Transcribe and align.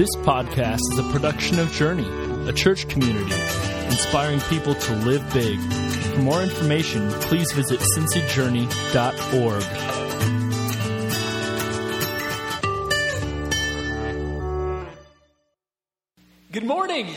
This 0.00 0.16
podcast 0.22 0.80
is 0.92 0.98
a 0.98 1.02
production 1.12 1.58
of 1.58 1.70
Journey, 1.72 2.08
a 2.48 2.54
church 2.54 2.88
community 2.88 3.34
inspiring 3.84 4.40
people 4.48 4.74
to 4.74 4.96
live 5.04 5.22
big. 5.34 5.60
For 6.14 6.22
more 6.22 6.40
information, 6.42 7.10
please 7.10 7.52
visit 7.52 7.80
cincyjourney.org. 7.80 9.62
Good 16.50 16.64
morning. 16.64 17.14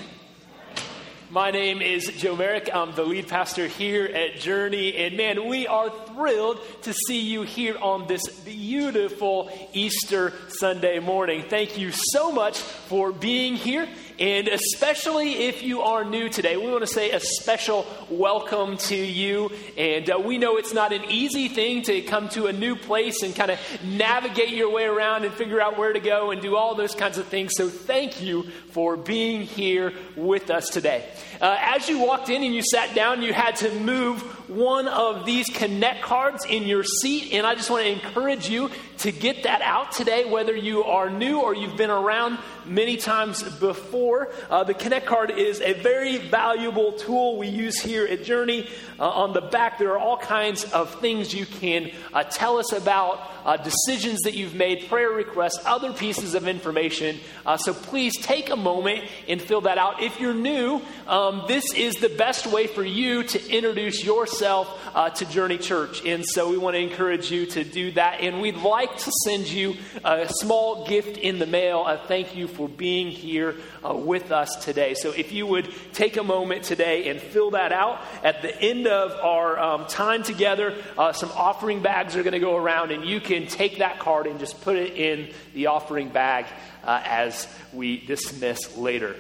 My 1.34 1.50
name 1.50 1.82
is 1.82 2.06
Joe 2.18 2.36
Merrick. 2.36 2.70
I'm 2.72 2.94
the 2.94 3.02
lead 3.02 3.28
pastor 3.28 3.66
here 3.66 4.06
at 4.06 4.40
Journey. 4.40 4.96
And 4.98 5.18
man, 5.18 5.48
we 5.48 5.66
are 5.66 5.90
thrilled 5.90 6.60
to 6.84 6.94
see 7.08 7.22
you 7.22 7.42
here 7.42 7.76
on 7.76 8.06
this 8.06 8.22
beautiful 8.42 9.50
Easter 9.74 10.34
Sunday 10.50 11.00
morning. 11.00 11.46
Thank 11.50 11.76
you 11.76 11.90
so 11.92 12.32
much 12.32 12.60
for 12.60 13.12
being 13.12 13.56
here. 13.56 13.90
And 14.20 14.48
especially 14.48 15.48
if 15.48 15.64
you 15.64 15.82
are 15.82 16.04
new 16.04 16.30
today, 16.30 16.56
we 16.56 16.70
want 16.70 16.82
to 16.82 16.88
say 16.88 17.12
a 17.12 17.20
special 17.20 17.86
welcome 18.10 18.78
to 18.78 18.96
you. 18.96 19.52
And 19.76 20.10
uh, 20.10 20.20
we 20.20 20.38
know 20.38 20.58
it's 20.58 20.74
not 20.74 20.94
an 20.94 21.06
easy 21.10 21.48
thing 21.48 21.82
to 21.84 22.02
come 22.02 22.30
to 22.30 22.46
a 22.46 22.54
new 22.54 22.76
place 22.76 23.24
and 23.24 23.36
kind 23.36 23.50
of 23.52 23.60
navigate 23.84 24.50
your 24.50 24.72
way 24.72 24.86
around 24.86 25.26
and 25.26 25.34
figure 25.34 25.60
out 25.60 25.78
where 25.78 25.94
to 25.94 26.00
go 26.00 26.32
and 26.32 26.42
do 26.42 26.56
all 26.56 26.76
those 26.76 26.94
kinds 26.94 27.18
of 27.18 27.26
things. 27.28 27.54
So 27.56 27.70
thank 27.70 28.22
you 28.22 28.44
for 28.70 28.98
being 28.98 29.42
here 29.42 29.94
with 30.16 30.52
us 30.52 30.70
today. 30.70 31.10
Uh, 31.44 31.58
as 31.60 31.90
you 31.90 32.00
walked 32.00 32.30
in 32.30 32.42
and 32.42 32.56
you 32.56 32.62
sat 32.64 32.96
down, 32.96 33.22
you 33.22 33.34
had 33.34 33.58
to 33.58 33.70
move 33.82 34.22
one 34.50 34.88
of 34.88 35.26
these 35.26 35.46
connect 35.50 36.02
cards 36.02 36.46
in 36.46 36.64
your 36.64 36.86
seat. 36.86 37.34
And 37.34 37.46
I 37.46 37.54
just 37.54 37.70
want 37.70 37.84
to 37.84 37.92
encourage 37.92 38.48
you 38.48 38.72
to 39.00 39.12
get 39.12 39.44
that 39.44 39.62
out 39.62 39.92
today, 39.92 40.24
whether 40.24 40.56
you 40.56 40.86
are 40.86 41.10
new 41.10 41.42
or 41.42 41.54
you've 41.54 41.76
been 41.76 41.90
around 41.90 42.40
many 42.66 42.96
times 42.96 43.44
before. 43.60 44.32
Uh, 44.50 44.64
the 44.64 44.74
Connect 44.74 45.06
card 45.06 45.32
is 45.32 45.60
a 45.60 45.74
very 45.74 46.18
valuable 46.18 46.94
tool 46.94 47.38
we 47.38 47.50
use 47.50 47.78
here 47.78 48.06
at 48.06 48.24
Journey. 48.24 48.70
Uh, 48.98 49.10
on 49.10 49.34
the 49.34 49.42
back, 49.42 49.80
there 49.80 49.92
are 49.92 50.00
all 50.00 50.18
kinds 50.18 50.64
of 50.72 51.02
things 51.02 51.34
you 51.34 51.46
can 51.46 51.92
uh, 52.14 52.24
tell 52.24 52.58
us 52.58 52.72
about, 52.72 53.20
uh, 53.46 53.58
decisions 53.58 54.22
that 54.22 54.34
you've 54.34 54.56
made, 54.56 54.88
prayer 54.88 55.10
requests, 55.10 55.60
other 55.66 55.94
pieces 55.94 56.36
of 56.36 56.48
information. 56.48 57.20
Uh, 57.46 57.58
so 57.58 57.74
please 57.74 58.14
take 58.22 58.50
a 58.50 58.56
moment 58.56 59.04
and 59.28 59.42
fill 59.42 59.62
that 59.62 59.78
out. 59.78 60.02
If 60.02 60.20
you're 60.20 60.34
new, 60.34 60.82
um, 61.08 61.44
this 61.48 61.74
is 61.74 61.96
the 61.96 62.10
best 62.10 62.48
way 62.48 62.68
for 62.68 62.84
you 62.84 63.24
to 63.24 63.50
introduce 63.50 64.04
yourself 64.04 64.80
uh, 64.94 65.10
to 65.10 65.26
Journey 65.26 65.58
Church. 65.58 66.06
And 66.06 66.26
so 66.26 66.50
we 66.50 66.58
want 66.58 66.76
to 66.76 66.80
encourage 66.80 67.32
you 67.32 67.46
to 67.48 67.64
do 67.64 67.92
that. 67.94 68.22
And 68.22 68.42
we'd 68.42 68.58
like 68.58 68.96
to 68.98 69.12
send 69.26 69.48
you 69.48 69.76
a 70.04 70.28
small 70.30 70.88
gift 70.88 71.18
in 71.18 71.40
the 71.40 71.48
mail, 71.48 71.86
a 71.86 71.98
thank 71.98 72.36
you 72.36 72.48
for 72.48 72.70
being 72.70 73.10
here 73.10 73.56
uh, 73.84 73.94
with 73.94 74.32
us 74.32 74.56
today. 74.64 74.94
So 74.94 75.12
if 75.12 75.32
you 75.32 75.46
would 75.48 75.74
take 75.94 76.18
a 76.18 76.24
moment 76.24 76.64
today 76.64 77.10
and 77.10 77.20
fill 77.20 77.52
that 77.52 77.72
out 77.72 78.02
at 78.24 78.42
the 78.42 78.62
end 78.62 78.88
of 78.88 79.12
our 79.20 79.60
um, 79.60 79.88
time 79.88 80.24
together, 80.24 80.76
uh, 80.98 81.12
some 81.14 81.32
offering 81.36 81.82
bags 81.82 82.16
are 82.16 82.24
going 82.24 82.34
to 82.34 82.40
go 82.40 82.56
around, 82.56 82.92
and 82.92 83.04
you 83.04 83.20
can 83.20 83.33
take 83.42 83.80
that 83.80 84.00
card 84.00 84.28
and 84.28 84.40
just 84.40 84.62
put 84.62 84.76
it 84.76 84.96
in 84.96 85.34
the 85.54 85.68
offering 85.68 86.10
bag 86.10 86.46
uh, 86.84 87.02
as 87.06 87.48
we 87.72 87.98
dismiss 87.98 88.78
later. 88.78 89.16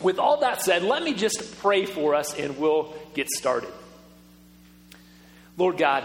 With 0.00 0.18
all 0.18 0.40
that 0.40 0.62
said, 0.62 0.82
let 0.82 1.02
me 1.02 1.14
just 1.14 1.58
pray 1.60 1.86
for 1.86 2.14
us 2.14 2.34
and 2.38 2.58
we'll 2.58 2.94
get 3.14 3.28
started. 3.30 3.72
Lord 5.56 5.78
God, 5.78 6.04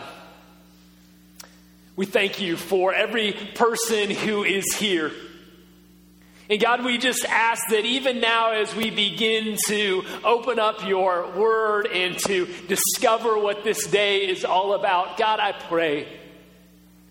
we 1.96 2.06
thank 2.06 2.40
you 2.40 2.56
for 2.56 2.94
every 2.94 3.34
person 3.56 4.10
who 4.10 4.44
is 4.44 4.74
here. 4.76 5.12
And 6.50 6.60
God, 6.60 6.84
we 6.84 6.98
just 6.98 7.26
ask 7.26 7.62
that 7.70 7.86
even 7.86 8.20
now, 8.20 8.52
as 8.52 8.76
we 8.76 8.90
begin 8.90 9.58
to 9.68 10.04
open 10.24 10.60
up 10.60 10.86
your 10.86 11.32
word 11.32 11.88
and 11.88 12.18
to 12.20 12.46
discover 12.68 13.38
what 13.38 13.64
this 13.64 13.88
day 13.88 14.28
is 14.28 14.44
all 14.44 14.74
about, 14.74 15.18
God, 15.18 15.40
I 15.40 15.54
pray 15.54 16.08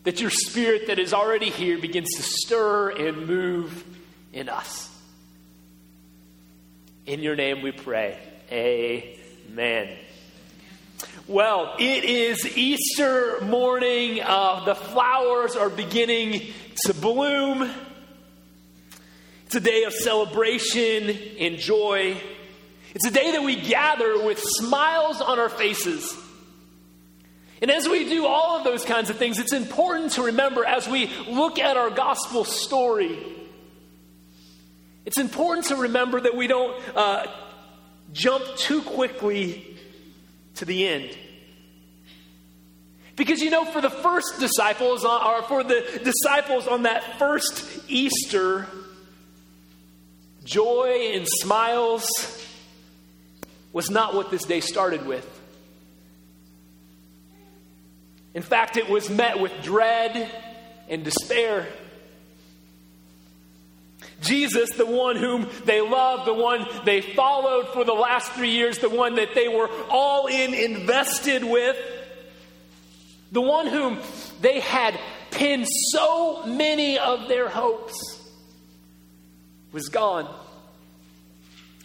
that 0.04 0.20
your 0.20 0.30
spirit 0.30 0.86
that 0.86 0.98
is 0.98 1.12
already 1.12 1.50
here 1.50 1.78
begins 1.78 2.08
to 2.16 2.22
stir 2.22 2.90
and 2.90 3.26
move 3.26 3.84
in 4.32 4.48
us. 4.48 4.88
In 7.06 7.20
your 7.20 7.36
name 7.36 7.62
we 7.62 7.72
pray. 7.72 8.18
Amen. 8.50 9.96
Well, 11.26 11.74
it 11.78 12.04
is 12.04 12.56
Easter 12.56 13.40
morning. 13.42 14.20
Uh, 14.22 14.64
the 14.64 14.74
flowers 14.74 15.56
are 15.56 15.70
beginning 15.70 16.52
to 16.86 16.94
bloom. 16.94 17.70
It's 19.46 19.54
a 19.54 19.60
day 19.60 19.84
of 19.84 19.92
celebration 19.92 21.10
and 21.38 21.58
joy. 21.58 22.20
It's 22.94 23.06
a 23.06 23.10
day 23.10 23.32
that 23.32 23.42
we 23.42 23.56
gather 23.56 24.24
with 24.24 24.40
smiles 24.40 25.20
on 25.20 25.38
our 25.38 25.48
faces. 25.48 26.16
And 27.62 27.70
as 27.70 27.88
we 27.88 28.08
do 28.08 28.26
all 28.26 28.56
of 28.56 28.64
those 28.64 28.84
kinds 28.84 29.10
of 29.10 29.16
things, 29.16 29.38
it's 29.38 29.52
important 29.52 30.12
to 30.12 30.22
remember 30.22 30.64
as 30.64 30.88
we 30.88 31.10
look 31.28 31.58
at 31.58 31.76
our 31.76 31.90
gospel 31.90 32.44
story, 32.44 33.18
it's 35.04 35.18
important 35.18 35.66
to 35.66 35.76
remember 35.76 36.20
that 36.20 36.36
we 36.36 36.46
don't 36.46 36.80
uh, 36.96 37.26
jump 38.12 38.44
too 38.56 38.80
quickly 38.82 39.76
to 40.56 40.64
the 40.64 40.86
end. 40.86 41.16
Because 43.16 43.40
you 43.40 43.50
know, 43.50 43.66
for 43.66 43.82
the 43.82 43.90
first 43.90 44.38
disciples, 44.38 45.04
uh, 45.04 45.18
or 45.18 45.42
for 45.42 45.62
the 45.62 46.00
disciples 46.02 46.66
on 46.66 46.84
that 46.84 47.18
first 47.18 47.66
Easter, 47.88 48.66
Joy 50.44 51.12
and 51.14 51.28
smiles 51.28 52.08
was 53.72 53.90
not 53.90 54.14
what 54.14 54.30
this 54.30 54.44
day 54.44 54.60
started 54.60 55.06
with. 55.06 55.39
In 58.34 58.42
fact, 58.42 58.76
it 58.76 58.88
was 58.88 59.10
met 59.10 59.40
with 59.40 59.52
dread 59.62 60.30
and 60.88 61.04
despair. 61.04 61.66
Jesus, 64.20 64.70
the 64.76 64.86
one 64.86 65.16
whom 65.16 65.48
they 65.64 65.80
loved, 65.80 66.26
the 66.26 66.34
one 66.34 66.66
they 66.84 67.00
followed 67.00 67.68
for 67.72 67.84
the 67.84 67.92
last 67.92 68.32
three 68.32 68.50
years, 68.50 68.78
the 68.78 68.88
one 68.88 69.14
that 69.16 69.34
they 69.34 69.48
were 69.48 69.68
all 69.88 70.26
in 70.26 70.54
invested 70.54 71.42
with, 71.42 71.76
the 73.32 73.40
one 73.40 73.66
whom 73.66 73.98
they 74.40 74.60
had 74.60 74.98
pinned 75.30 75.66
so 75.92 76.44
many 76.46 76.98
of 76.98 77.28
their 77.28 77.48
hopes 77.48 77.94
was 79.72 79.88
gone. 79.88 80.28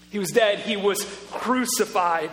He 0.09 0.19
was 0.19 0.31
dead. 0.31 0.59
He 0.59 0.75
was 0.77 1.03
crucified. 1.31 2.31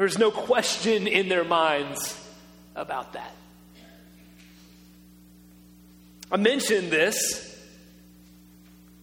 There's 0.00 0.16
no 0.16 0.30
question 0.30 1.06
in 1.06 1.28
their 1.28 1.44
minds 1.44 2.18
about 2.74 3.12
that. 3.12 3.34
I 6.32 6.38
mention 6.38 6.88
this 6.88 7.46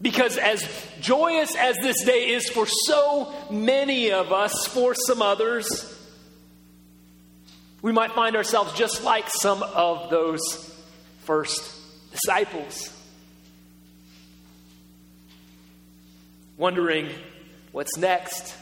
because, 0.02 0.40
as 0.40 0.68
joyous 1.00 1.56
as 1.56 1.78
this 1.84 2.04
day 2.04 2.32
is 2.32 2.50
for 2.50 2.66
so 2.66 3.32
many 3.52 4.12
of 4.12 4.34
us, 4.34 4.66
for 4.66 4.96
some 4.96 5.22
others, 5.22 5.68
we 7.84 7.92
might 7.92 8.14
find 8.14 8.36
ourselves 8.36 8.74
just 8.74 9.04
like 9.04 9.30
some 9.30 9.62
of 9.62 10.10
those 10.10 10.42
first 11.26 11.80
disciples. 12.12 12.92
wondering 16.58 17.08
what's 17.72 17.96
next. 17.98 18.56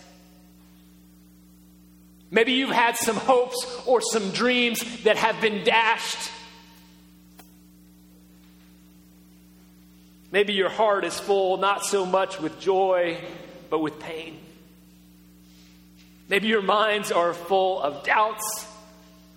Maybe 2.35 2.51
you've 2.51 2.69
had 2.69 2.97
some 2.97 3.15
hopes 3.15 3.65
or 3.85 4.01
some 4.01 4.31
dreams 4.31 5.03
that 5.03 5.15
have 5.15 5.39
been 5.39 5.63
dashed. 5.63 6.29
Maybe 10.33 10.51
your 10.51 10.67
heart 10.67 11.05
is 11.05 11.17
full 11.17 11.55
not 11.55 11.85
so 11.85 12.05
much 12.05 12.41
with 12.41 12.59
joy, 12.59 13.17
but 13.69 13.79
with 13.79 14.01
pain. 14.01 14.37
Maybe 16.27 16.49
your 16.49 16.61
minds 16.61 17.09
are 17.09 17.33
full 17.33 17.81
of 17.81 18.03
doubts 18.03 18.67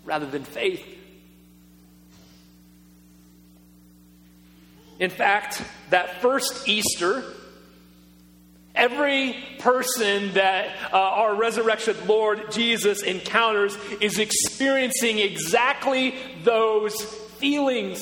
rather 0.04 0.26
than 0.26 0.42
faith. 0.42 0.84
In 4.98 5.10
fact, 5.10 5.62
that 5.90 6.20
first 6.20 6.68
Easter, 6.68 7.22
Every 8.78 9.36
person 9.58 10.32
that 10.34 10.68
uh, 10.92 10.96
our 10.96 11.34
resurrection 11.34 11.96
Lord 12.06 12.52
Jesus 12.52 13.02
encounters 13.02 13.76
is 14.00 14.18
experiencing 14.18 15.18
exactly 15.18 16.14
those 16.44 16.94
feelings. 17.38 18.00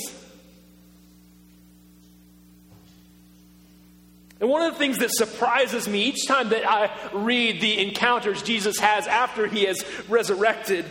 And 4.38 4.50
one 4.50 4.60
of 4.62 4.74
the 4.74 4.78
things 4.78 4.98
that 4.98 5.12
surprises 5.12 5.88
me 5.88 6.02
each 6.04 6.26
time 6.28 6.50
that 6.50 6.68
I 6.68 6.90
read 7.14 7.60
the 7.60 7.80
encounters 7.80 8.42
Jesus 8.42 8.78
has 8.78 9.06
after 9.06 9.46
he 9.46 9.64
has 9.64 9.82
resurrected 10.08 10.84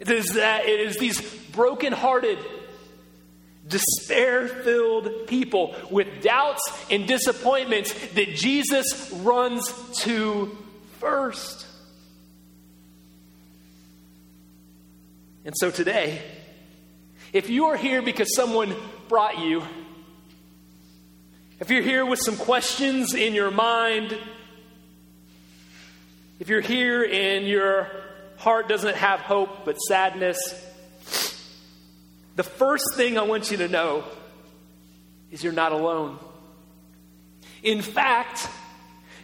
is 0.00 0.26
that 0.34 0.66
it 0.66 0.80
is 0.80 0.96
these 0.96 1.20
brokenhearted, 1.52 2.38
despair 3.66 4.48
filled 4.48 5.26
people 5.26 5.74
with 5.90 6.22
doubts 6.22 6.60
and 6.90 7.06
disappointments 7.06 7.92
that 8.10 8.34
Jesus 8.34 9.10
runs 9.12 9.72
to 10.00 10.56
first. 10.98 11.66
And 15.44 15.54
so 15.56 15.70
today, 15.70 16.22
if 17.32 17.50
you 17.50 17.66
are 17.66 17.76
here 17.76 18.02
because 18.02 18.34
someone 18.34 18.74
brought 19.08 19.38
you, 19.38 19.62
if 21.60 21.70
you're 21.70 21.82
here 21.82 22.04
with 22.04 22.20
some 22.20 22.36
questions 22.36 23.14
in 23.14 23.34
your 23.34 23.50
mind, 23.50 24.16
if 26.40 26.48
you're 26.48 26.60
here 26.60 27.04
and 27.04 27.46
your 27.46 27.88
heart 28.36 28.68
doesn't 28.68 28.96
have 28.96 29.20
hope 29.20 29.64
but 29.64 29.76
sadness, 29.78 30.38
the 32.36 32.42
first 32.42 32.94
thing 32.94 33.18
I 33.18 33.22
want 33.22 33.50
you 33.50 33.58
to 33.58 33.68
know 33.68 34.04
is 35.30 35.42
you're 35.44 35.52
not 35.52 35.72
alone. 35.72 36.18
In 37.62 37.82
fact, 37.82 38.48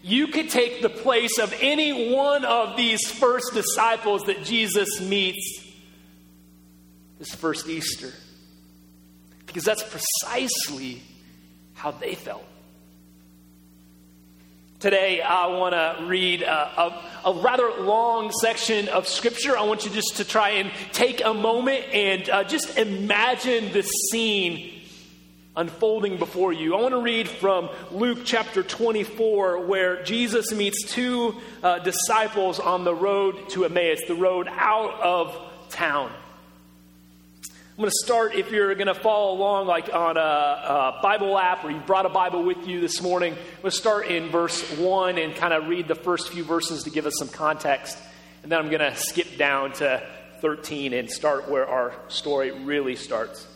you 0.03 0.29
could 0.29 0.49
take 0.49 0.81
the 0.81 0.89
place 0.89 1.39
of 1.39 1.55
any 1.61 2.13
one 2.15 2.45
of 2.45 2.77
these 2.77 3.11
first 3.11 3.53
disciples 3.53 4.23
that 4.25 4.45
Jesus 4.45 5.01
meets 5.01 5.67
this 7.19 7.35
first 7.35 7.69
Easter. 7.69 8.13
Because 9.47 9.65
that's 9.65 9.83
precisely 9.83 11.03
how 11.75 11.91
they 11.91 12.15
felt. 12.15 12.45
Today, 14.81 15.21
I 15.21 15.49
want 15.49 15.75
to 15.75 16.07
read 16.07 16.43
a, 16.43 16.81
a, 16.81 17.31
a, 17.31 17.41
rather 17.41 17.83
long 17.83 18.31
section 18.31 18.87
of 18.87 19.09
Scripture. 19.09 19.59
I 19.59 19.63
want 19.63 19.85
you 19.85 19.91
just 19.91 20.19
to 20.19 20.25
try 20.25 20.51
and 20.51 20.71
take 20.93 21.21
a 21.25 21.35
moment 21.35 21.85
and 21.93 22.31
uh, 22.31 22.45
just 22.45 22.79
imagine 22.79 23.73
the 23.73 23.83
scene 23.83 24.81
unfolding 25.57 26.17
before 26.17 26.53
you. 26.53 26.77
I 26.77 26.81
want 26.81 26.93
to 26.93 27.01
read 27.01 27.29
from 27.29 27.71
Luke 27.91 28.21
chapter 28.25 28.63
24, 28.63 29.67
where 29.67 30.05
Jesus 30.05 30.53
meets 30.53 30.85
two 30.85 31.35
uh, 31.61 31.81
disciples 31.81 32.61
on 32.61 32.85
the 32.85 32.95
road 32.95 33.49
to 33.49 33.65
Emmaus, 33.65 33.99
the 34.07 34.15
road 34.15 34.47
out 34.49 35.01
of 35.01 35.37
town. 35.71 36.13
I'm 37.79 37.83
going 37.83 37.91
to 37.91 38.05
start, 38.05 38.35
if 38.35 38.51
you're 38.51 38.75
going 38.75 38.89
to 38.89 38.95
follow 38.95 39.35
along, 39.35 39.69
like 39.69 39.95
on 39.95 40.17
a, 40.17 40.21
a, 40.21 40.99
Bible 41.01 41.39
app 41.39 41.65
or 41.65 41.71
you 41.71 41.79
brought 41.79 42.07
a 42.07 42.09
Bible 42.09 42.43
with 42.43 42.67
you 42.67 42.81
this 42.81 43.01
morning, 43.01 43.35
I'm 43.35 43.63
going 43.63 43.71
to 43.71 43.77
start 43.77 44.09
in 44.09 44.31
verse 44.31 44.61
1 44.79 45.17
and 45.17 45.33
kind 45.37 45.55
of 45.55 45.69
read 45.69 45.87
the 45.87 45.95
first 45.95 46.31
few 46.31 46.43
verses 46.43 46.83
to 46.83 46.91
give 46.91 47.07
us 47.07 47.15
some 47.17 47.29
context. 47.29 47.97
And 48.43 48.51
then 48.51 48.59
I'm 48.59 48.69
going 48.69 48.81
to 48.81 48.97
skip 48.97 49.39
down 49.39 49.75
to 49.75 50.05
13 50.41 50.93
and 50.93 51.09
start 51.09 51.49
where 51.49 51.69
our 51.69 51.93
story 52.09 52.51
really 52.51 52.97
starts. 52.97 53.47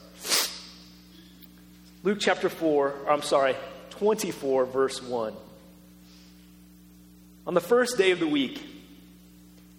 Luke 2.04 2.18
chapter 2.20 2.48
4, 2.48 3.10
I'm 3.10 3.22
sorry, 3.22 3.56
24, 3.90 4.66
verse 4.66 5.02
1. 5.02 5.34
On 7.48 7.54
the 7.54 7.60
first 7.60 7.98
day 7.98 8.12
of 8.12 8.20
the 8.20 8.28
week, 8.28 8.64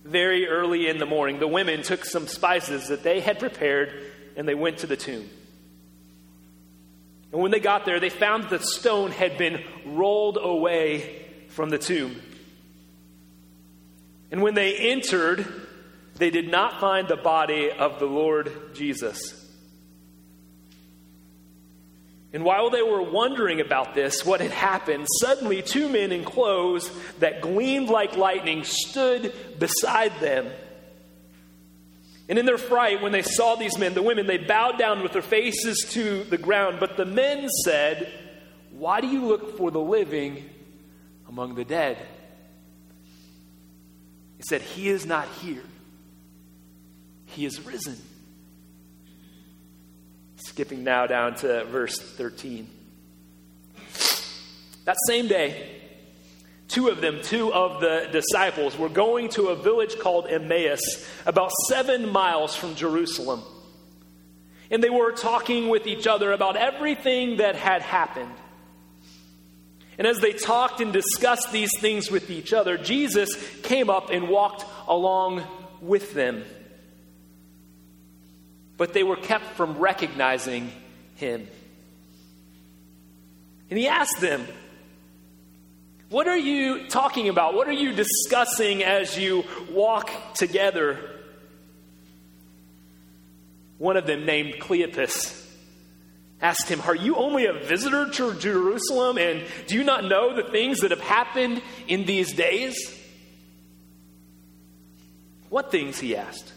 very 0.04 0.50
early 0.50 0.90
in 0.90 0.98
the 0.98 1.06
morning, 1.06 1.40
the 1.40 1.48
women 1.48 1.82
took 1.82 2.04
some 2.04 2.28
spices 2.28 2.90
that 2.90 3.04
they 3.04 3.22
had 3.22 3.40
prepared 3.40 4.10
and 4.36 4.48
they 4.48 4.56
went 4.56 4.80
to 4.80 4.88
the 4.88 4.98
tomb. 4.98 5.30
And 7.32 7.42
when 7.42 7.52
they 7.52 7.60
got 7.60 7.86
there, 7.86 8.00
they 8.00 8.10
found 8.10 8.44
that 8.44 8.62
the 8.62 8.66
stone 8.66 9.12
had 9.12 9.38
been 9.38 9.64
rolled 9.86 10.38
away 10.40 11.26
from 11.50 11.70
the 11.70 11.80
tomb. 11.80 12.22
And 14.32 14.42
when 14.42 14.54
they 14.54 14.76
entered, 14.76 15.46
they 16.16 16.30
did 16.30 16.50
not 16.50 16.80
find 16.80 17.08
the 17.08 17.16
body 17.16 17.72
of 17.72 18.00
the 18.00 18.06
Lord 18.06 18.76
Jesus. 18.76 19.40
And 22.34 22.44
while 22.44 22.72
they 22.72 22.82
were 22.82 23.02
wondering 23.02 23.62
about 23.62 23.94
this, 23.94 24.26
what 24.26 24.42
had 24.42 24.52
happened, 24.52 25.08
suddenly 25.22 25.62
two 25.62 25.88
men 25.88 26.12
in 26.12 26.24
clothes 26.24 26.92
that 27.20 27.42
gleamed 27.42 27.90
like 27.90 28.18
lightning 28.18 28.64
stood 28.64 29.34
beside 29.60 30.20
them. 30.20 30.52
And 32.30 32.40
in 32.40 32.46
their 32.46 32.58
fright, 32.58 33.02
when 33.02 33.12
they 33.12 33.22
saw 33.22 33.56
these 33.56 33.78
men, 33.78 33.94
the 33.94 34.02
women, 34.02 34.28
they 34.28 34.38
bowed 34.38 34.78
down 34.78 35.04
with 35.04 35.12
their 35.12 35.22
faces 35.22 35.86
to 35.92 36.24
the 36.24 36.38
ground. 36.38 36.78
But 36.80 36.96
the 36.96 37.06
men 37.06 37.50
said, 37.66 38.12
Why 38.72 39.02
do 39.02 39.08
you 39.08 39.26
look 39.26 39.58
for 39.58 39.72
the 39.72 39.82
living 39.82 40.50
among 41.28 41.56
the 41.56 41.66
dead? 41.66 41.98
He 44.38 44.44
said, 44.48 44.62
He 44.62 44.88
is 44.88 45.06
not 45.06 45.28
here, 45.42 45.64
He 47.26 47.46
is 47.46 47.66
risen. 47.66 47.98
Skipping 50.38 50.84
now 50.84 51.08
down 51.08 51.36
to 51.36 51.66
verse 51.66 51.98
13. 51.98 52.70
That 54.86 54.98
same 55.08 55.28
day, 55.28 55.83
Two 56.68 56.88
of 56.88 57.02
them, 57.02 57.20
two 57.22 57.54
of 57.54 57.82
the 57.82 58.10
disciples, 58.12 58.78
were 58.78 58.90
going 58.90 59.30
to 59.30 59.50
a 59.50 59.56
village 59.56 60.00
called 60.00 60.28
Emmaus, 60.28 60.82
about 61.26 61.52
seven 61.68 62.10
miles 62.10 62.56
from 62.56 62.76
Jerusalem. 62.76 63.44
And 64.72 64.82
they 64.82 64.90
were 64.90 65.12
talking 65.12 65.70
with 65.70 65.86
each 65.86 66.08
other 66.08 66.32
about 66.32 66.56
everything 66.56 67.38
that 67.38 67.56
had 67.56 67.82
happened. 67.82 68.34
And 69.98 70.08
as 70.08 70.20
they 70.20 70.34
talked 70.34 70.82
and 70.82 70.92
discussed 70.92 71.52
these 71.52 71.70
things 71.80 72.10
with 72.10 72.32
each 72.32 72.54
other, 72.54 72.78
Jesus 72.78 73.30
came 73.62 73.90
up 73.90 74.10
and 74.10 74.28
walked 74.28 74.66
along 74.88 75.44
with 75.82 76.14
them. 76.14 76.44
But 78.78 78.94
they 78.94 79.04
were 79.04 79.18
kept 79.18 79.46
from 79.56 79.78
recognizing 79.78 80.72
him. 81.16 81.48
And 83.70 83.78
he 83.78 83.88
asked 83.88 84.20
them, 84.20 84.48
what 86.14 86.28
are 86.28 86.38
you 86.38 86.86
talking 86.90 87.28
about? 87.28 87.56
What 87.56 87.68
are 87.68 87.74
you 87.74 87.92
discussing 87.92 88.84
as 88.84 89.18
you 89.18 89.46
walk 89.72 90.36
together? 90.36 91.00
One 93.80 93.98
of 93.98 94.06
them, 94.06 94.24
named 94.24 94.60
Cleopas, 94.60 95.44
asked 96.40 96.70
him, 96.70 96.82
Are 96.82 96.96
you 96.96 97.16
only 97.16 97.48
a 97.48 97.54
visitor 97.54 98.12
to 98.12 98.36
Jerusalem 98.36 99.18
and 99.18 99.44
do 99.66 99.74
you 99.74 99.84
not 99.84 100.04
know 100.04 100.36
the 100.36 100.44
things 100.52 100.82
that 100.82 100.92
have 100.92 101.00
happened 101.00 101.64
in 101.88 102.06
these 102.06 102.32
days? 102.32 102.78
What 105.50 105.72
things? 105.72 106.00
He 106.00 106.16
asked. 106.16 106.54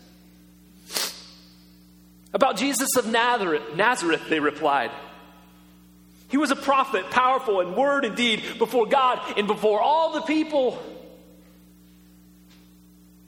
About 2.35 2.59
Jesus 2.59 2.95
of 2.99 3.07
Nazareth, 3.07 3.75
Nazareth 3.75 4.29
they 4.29 4.39
replied. 4.39 4.91
He 6.29 6.37
was 6.37 6.51
a 6.51 6.57
prophet, 6.57 7.11
powerful 7.11 7.61
in 7.61 7.75
word 7.75 8.05
and 8.05 8.17
deed 8.17 8.43
before 8.59 8.87
God 8.87 9.21
and 9.37 9.47
before 9.47 9.81
all 9.81 10.13
the 10.13 10.23
people. 10.23 10.83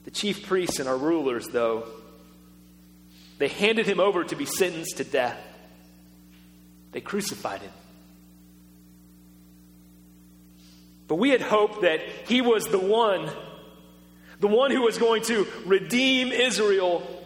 The 0.05 0.11
chief 0.11 0.47
priests 0.47 0.81
and 0.81 0.88
our 0.88 0.97
rulers, 0.97 1.47
though, 1.49 1.87
they 3.38 3.49
handed 3.49 3.87
him 3.87 4.00
over 4.00 4.25
to 4.25 4.35
be 4.35 4.47
sentenced 4.47 4.97
to 4.97 5.05
death. 5.05 5.38
They 6.93 7.00
crucified 7.00 7.61
him. 7.61 7.73
But 11.07 11.17
we 11.17 11.31
had 11.31 11.40
hoped 11.40 11.83
that 11.83 12.00
he 12.26 12.40
was 12.40 12.67
the 12.67 12.78
one, 12.78 13.31
the 14.40 14.49
one 14.49 14.71
who 14.71 14.83
was 14.83 14.99
going 14.99 15.23
to 15.25 15.47
redeem 15.64 16.33
Israel 16.33 17.17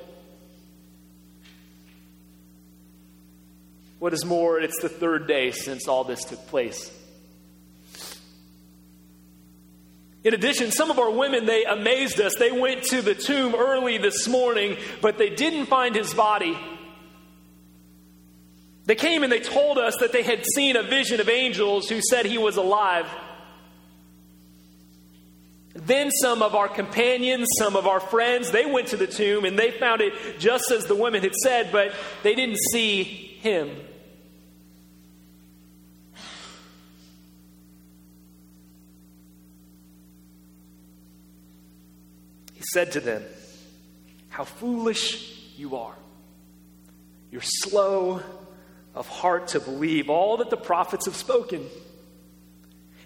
What 4.03 4.15
is 4.15 4.25
more, 4.25 4.59
it's 4.59 4.83
the 4.83 4.89
third 4.89 5.29
day 5.29 5.53
since 5.53 5.87
all 5.87 6.03
this 6.03 6.25
took 6.25 6.45
place. 6.49 6.93
In 10.25 10.35
addition, 10.35 10.73
some 10.73 10.91
of 10.91 10.99
our 10.99 11.13
women, 11.13 11.47
they 11.47 11.65
amazed 11.65 12.21
us. 12.21 12.35
They 12.37 12.51
went 12.51 12.83
to 12.87 13.01
the 13.01 13.15
tomb 13.15 13.55
early 13.55 13.99
this 13.99 14.27
morning, 14.27 14.77
but 15.01 15.19
they 15.19 15.31
didn't 15.31 15.67
find 15.67 15.95
his 15.95 16.13
body. 16.15 16.59
They 18.87 18.97
came 18.97 19.23
and 19.23 19.31
they 19.31 19.39
told 19.39 19.79
us 19.79 19.97
that 20.01 20.11
they 20.11 20.25
had 20.25 20.45
seen 20.53 20.75
a 20.75 20.83
vision 20.83 21.21
of 21.21 21.29
angels 21.29 21.89
who 21.89 22.01
said 22.11 22.27
he 22.27 22.39
was 22.39 22.57
alive. 22.57 23.07
Then 25.75 26.11
some 26.11 26.43
of 26.43 26.57
our 26.57 26.67
companions, 26.67 27.47
some 27.57 27.77
of 27.77 27.87
our 27.87 28.01
friends, 28.01 28.51
they 28.51 28.67
went 28.67 28.89
to 28.89 28.97
the 28.97 29.07
tomb 29.07 29.45
and 29.45 29.57
they 29.57 29.71
found 29.71 30.01
it 30.01 30.41
just 30.41 30.73
as 30.73 30.87
the 30.87 30.97
women 30.97 31.23
had 31.23 31.37
said, 31.37 31.71
but 31.71 31.95
they 32.25 32.35
didn't 32.35 32.59
see 32.73 33.05
him. 33.05 33.71
Said 42.73 42.93
to 42.93 43.01
them, 43.01 43.23
How 44.29 44.45
foolish 44.45 45.39
you 45.57 45.77
are. 45.77 45.95
You're 47.31 47.43
slow 47.43 48.23
of 48.95 49.09
heart 49.09 49.49
to 49.49 49.61
believe 49.61 50.11
all 50.11 50.39
that 50.39 50.51
the 50.51 50.57
prophets 50.57 51.07
have 51.07 51.17
spoken. 51.17 51.67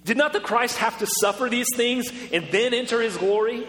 Did 0.04 0.16
not 0.16 0.32
the 0.32 0.40
Christ 0.40 0.78
have 0.78 0.99
to 0.99 1.06
suffer 1.20 1.49
these 1.49 1.66
things 1.75 2.11
and 2.32 2.46
then 2.50 2.75
enter 2.75 3.00
his 3.00 3.16
glory? 3.16 3.66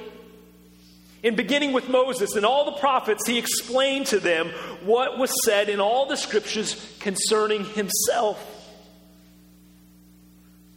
In 1.24 1.36
beginning 1.36 1.74
with 1.74 1.90
Moses 1.90 2.36
and 2.36 2.46
all 2.46 2.66
the 2.66 2.80
prophets, 2.80 3.26
he 3.28 3.40
explained 3.40 4.06
to 4.08 4.20
them 4.20 4.50
what 4.84 5.18
was 5.18 5.32
said 5.44 5.68
in 5.68 5.80
all 5.80 6.08
the 6.08 6.16
scriptures 6.16 6.96
concerning 7.00 7.66
himself. 7.66 8.54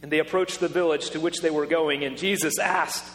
And 0.01 0.11
they 0.11 0.17
approached 0.17 0.59
the 0.59 0.67
village 0.67 1.11
to 1.11 1.19
which 1.19 1.41
they 1.41 1.51
were 1.51 1.67
going, 1.67 2.03
and 2.03 2.17
Jesus 2.17 2.57
asked, 2.57 3.05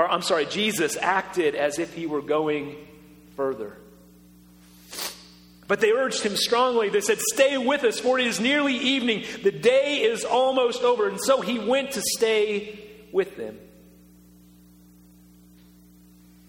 or 0.00 0.10
I'm 0.10 0.22
sorry, 0.22 0.46
Jesus 0.46 0.96
acted 0.96 1.54
as 1.54 1.78
if 1.78 1.92
he 1.94 2.06
were 2.06 2.22
going 2.22 2.76
further. 3.36 3.76
But 5.68 5.80
they 5.80 5.92
urged 5.92 6.22
him 6.22 6.36
strongly. 6.36 6.88
They 6.88 7.02
said, 7.02 7.18
Stay 7.20 7.58
with 7.58 7.84
us, 7.84 8.00
for 8.00 8.18
it 8.18 8.26
is 8.26 8.40
nearly 8.40 8.74
evening. 8.74 9.24
The 9.42 9.52
day 9.52 10.02
is 10.02 10.24
almost 10.24 10.82
over. 10.82 11.06
And 11.06 11.20
so 11.20 11.42
he 11.42 11.58
went 11.58 11.92
to 11.92 12.02
stay 12.02 12.80
with 13.12 13.36
them. 13.36 13.58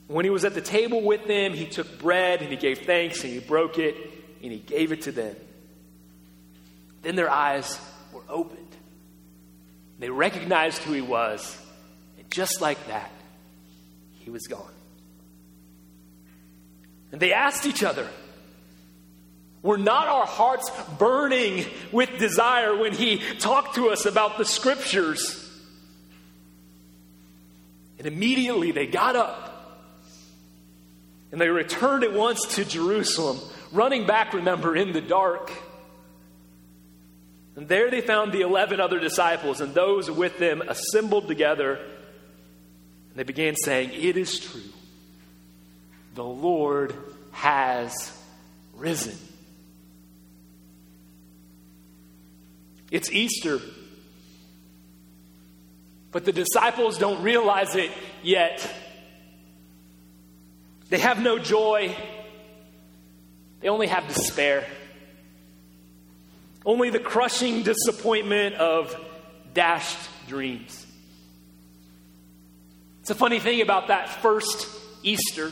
When 0.07 0.25
he 0.25 0.31
was 0.31 0.45
at 0.45 0.53
the 0.53 0.61
table 0.61 1.01
with 1.01 1.27
them, 1.27 1.53
he 1.53 1.65
took 1.65 1.99
bread 1.99 2.41
and 2.41 2.49
he 2.49 2.57
gave 2.57 2.79
thanks 2.79 3.23
and 3.23 3.31
he 3.31 3.39
broke 3.39 3.77
it 3.77 3.95
and 4.41 4.51
he 4.51 4.59
gave 4.59 4.91
it 4.91 5.03
to 5.03 5.11
them. 5.11 5.35
Then 7.01 7.15
their 7.15 7.29
eyes 7.29 7.79
were 8.13 8.23
opened. 8.29 8.75
They 9.99 10.09
recognized 10.09 10.81
who 10.83 10.93
he 10.93 11.01
was. 11.01 11.57
And 12.17 12.29
just 12.31 12.61
like 12.61 12.87
that, 12.87 13.11
he 14.23 14.29
was 14.29 14.47
gone. 14.47 14.71
And 17.11 17.19
they 17.19 17.33
asked 17.33 17.65
each 17.65 17.83
other, 17.83 18.07
were 19.61 19.77
not 19.77 20.07
our 20.07 20.25
hearts 20.25 20.71
burning 20.97 21.65
with 21.91 22.17
desire 22.17 22.75
when 22.75 22.93
he 22.93 23.17
talked 23.37 23.75
to 23.75 23.89
us 23.89 24.05
about 24.05 24.37
the 24.37 24.45
scriptures? 24.45 25.37
And 27.99 28.07
immediately 28.07 28.71
they 28.71 28.87
got 28.87 29.15
up 29.15 29.49
and 31.31 31.39
they 31.39 31.49
returned 31.49 32.03
at 32.03 32.13
once 32.13 32.55
to 32.55 32.65
Jerusalem, 32.65 33.39
running 33.71 34.07
back, 34.07 34.33
remember, 34.33 34.75
in 34.75 34.91
the 34.91 35.01
dark. 35.01 35.51
And 37.55 37.67
there 37.67 37.91
they 37.91 38.01
found 38.01 38.31
the 38.31 38.41
11 38.41 38.79
other 38.79 38.99
disciples 38.99 39.61
and 39.61 39.73
those 39.73 40.09
with 40.09 40.39
them 40.39 40.61
assembled 40.67 41.27
together. 41.27 41.79
And 43.11 43.19
they 43.19 43.23
began 43.23 43.55
saying, 43.55 43.91
It 43.93 44.15
is 44.15 44.39
true. 44.39 44.61
The 46.15 46.23
Lord 46.23 46.95
has 47.31 48.11
risen. 48.75 49.17
It's 52.89 53.11
Easter. 53.11 53.59
But 56.11 56.25
the 56.25 56.33
disciples 56.33 56.97
don't 56.97 57.21
realize 57.23 57.75
it 57.75 57.91
yet. 58.23 58.69
They 60.89 60.99
have 60.99 61.21
no 61.21 61.39
joy, 61.39 61.95
they 63.61 63.69
only 63.69 63.87
have 63.87 64.07
despair. 64.07 64.65
Only 66.63 66.91
the 66.91 66.99
crushing 66.99 67.63
disappointment 67.63 68.55
of 68.55 68.95
dashed 69.53 69.97
dreams. 70.27 70.85
It's 73.11 73.17
a 73.17 73.19
funny 73.19 73.39
thing 73.39 73.59
about 73.59 73.89
that 73.89 74.07
first 74.21 74.69
Easter. 75.03 75.51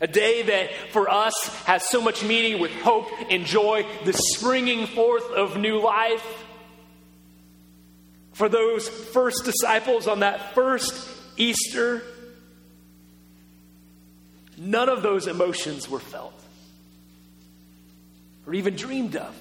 A 0.00 0.08
day 0.08 0.42
that 0.42 0.90
for 0.90 1.08
us 1.08 1.32
has 1.64 1.88
so 1.88 2.02
much 2.02 2.24
meaning 2.24 2.60
with 2.60 2.72
hope 2.80 3.06
and 3.30 3.46
joy, 3.46 3.86
the 4.04 4.12
springing 4.12 4.88
forth 4.88 5.30
of 5.30 5.56
new 5.56 5.80
life. 5.80 6.26
For 8.32 8.48
those 8.48 8.88
first 8.88 9.44
disciples 9.44 10.08
on 10.08 10.18
that 10.18 10.56
first 10.56 11.08
Easter, 11.36 12.02
none 14.56 14.88
of 14.88 15.02
those 15.02 15.28
emotions 15.28 15.88
were 15.88 16.00
felt 16.00 16.34
or 18.44 18.54
even 18.54 18.74
dreamed 18.74 19.14
of. 19.14 19.36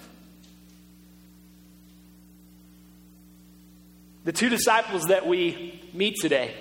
The 4.26 4.32
two 4.32 4.50
disciples 4.50 5.06
that 5.06 5.26
we 5.26 5.82
meet 5.92 6.18
today, 6.22 6.54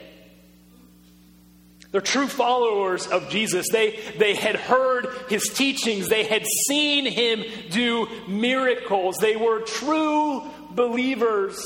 they're 1.96 2.02
true 2.02 2.26
followers 2.26 3.06
of 3.06 3.30
Jesus. 3.30 3.68
They, 3.72 3.98
they 4.18 4.34
had 4.34 4.54
heard 4.54 5.08
his 5.30 5.44
teachings, 5.44 6.10
they 6.10 6.24
had 6.24 6.44
seen 6.68 7.06
him 7.06 7.42
do 7.70 8.06
miracles. 8.28 9.16
They 9.18 9.34
were 9.34 9.60
true 9.60 10.42
believers. 10.72 11.58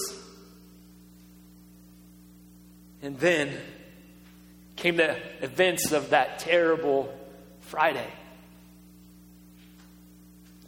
And 3.02 3.18
then 3.18 3.60
came 4.76 4.98
the 4.98 5.16
events 5.42 5.90
of 5.90 6.10
that 6.10 6.38
terrible 6.38 7.12
Friday. 7.62 8.06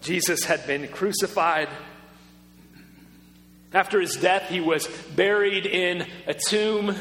Jesus 0.01 0.43
had 0.43 0.67
been 0.67 0.89
crucified. 0.89 1.69
After 3.73 4.01
his 4.01 4.17
death, 4.17 4.49
he 4.49 4.61
was 4.61 4.89
buried 5.15 5.67
in 5.67 6.05
a 6.27 6.35
tomb. 6.35 6.97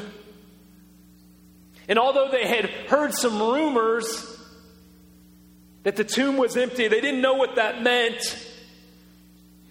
And 1.88 2.00
although 2.00 2.30
they 2.32 2.48
had 2.48 2.66
heard 2.66 3.14
some 3.14 3.40
rumors 3.40 4.40
that 5.84 5.96
the 5.96 6.04
tomb 6.04 6.38
was 6.38 6.56
empty, 6.56 6.88
they 6.88 7.02
didn't 7.02 7.22
know 7.22 7.34
what 7.34 7.56
that 7.56 7.82
meant. 7.82 8.38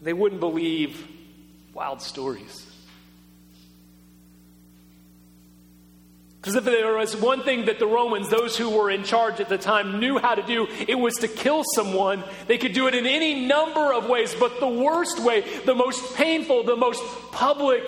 They 0.02 0.12
wouldn't 0.12 0.40
believe 0.40 1.06
wild 1.72 2.02
stories. 2.02 2.66
Because 6.40 6.54
if 6.54 6.64
there 6.64 6.96
was 6.96 7.14
one 7.14 7.42
thing 7.42 7.66
that 7.66 7.78
the 7.78 7.86
Romans, 7.86 8.30
those 8.30 8.56
who 8.56 8.70
were 8.70 8.90
in 8.90 9.04
charge 9.04 9.40
at 9.40 9.50
the 9.50 9.58
time, 9.58 10.00
knew 10.00 10.18
how 10.18 10.34
to 10.34 10.42
do, 10.42 10.66
it 10.88 10.98
was 10.98 11.14
to 11.16 11.28
kill 11.28 11.64
someone. 11.74 12.24
They 12.46 12.56
could 12.56 12.72
do 12.72 12.86
it 12.86 12.94
in 12.94 13.06
any 13.06 13.46
number 13.46 13.92
of 13.92 14.08
ways, 14.08 14.34
but 14.34 14.58
the 14.58 14.68
worst 14.68 15.22
way, 15.22 15.44
the 15.66 15.74
most 15.74 16.14
painful, 16.16 16.62
the 16.62 16.76
most 16.76 17.02
public, 17.30 17.82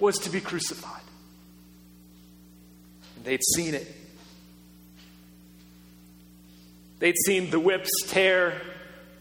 was 0.00 0.18
to 0.20 0.30
be 0.30 0.40
crucified. 0.40 1.01
They'd 3.24 3.42
seen 3.54 3.74
it. 3.74 3.86
They'd 6.98 7.16
seen 7.26 7.50
the 7.50 7.60
whips 7.60 7.90
tear 8.06 8.60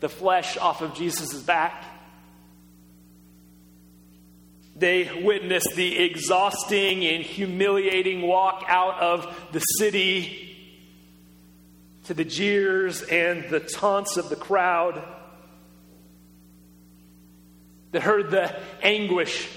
the 0.02 0.10
flesh 0.10 0.58
off 0.58 0.82
of 0.82 0.94
Jesus' 0.94 1.34
back. 1.34 1.86
They 4.76 5.22
witnessed 5.24 5.76
the 5.76 6.00
exhausting 6.00 7.06
and 7.06 7.24
humiliating 7.24 8.22
walk 8.22 8.64
out 8.68 9.00
of 9.00 9.50
the 9.52 9.60
city 9.60 10.48
to 12.06 12.14
the 12.14 12.26
jeers 12.26 13.04
and 13.04 13.50
the 13.50 13.60
taunts 13.60 14.18
of 14.18 14.30
the 14.30 14.36
crowd. 14.36 15.04
That 17.92 18.04
heard 18.04 18.32
the 18.32 18.58
anguish 18.82 19.48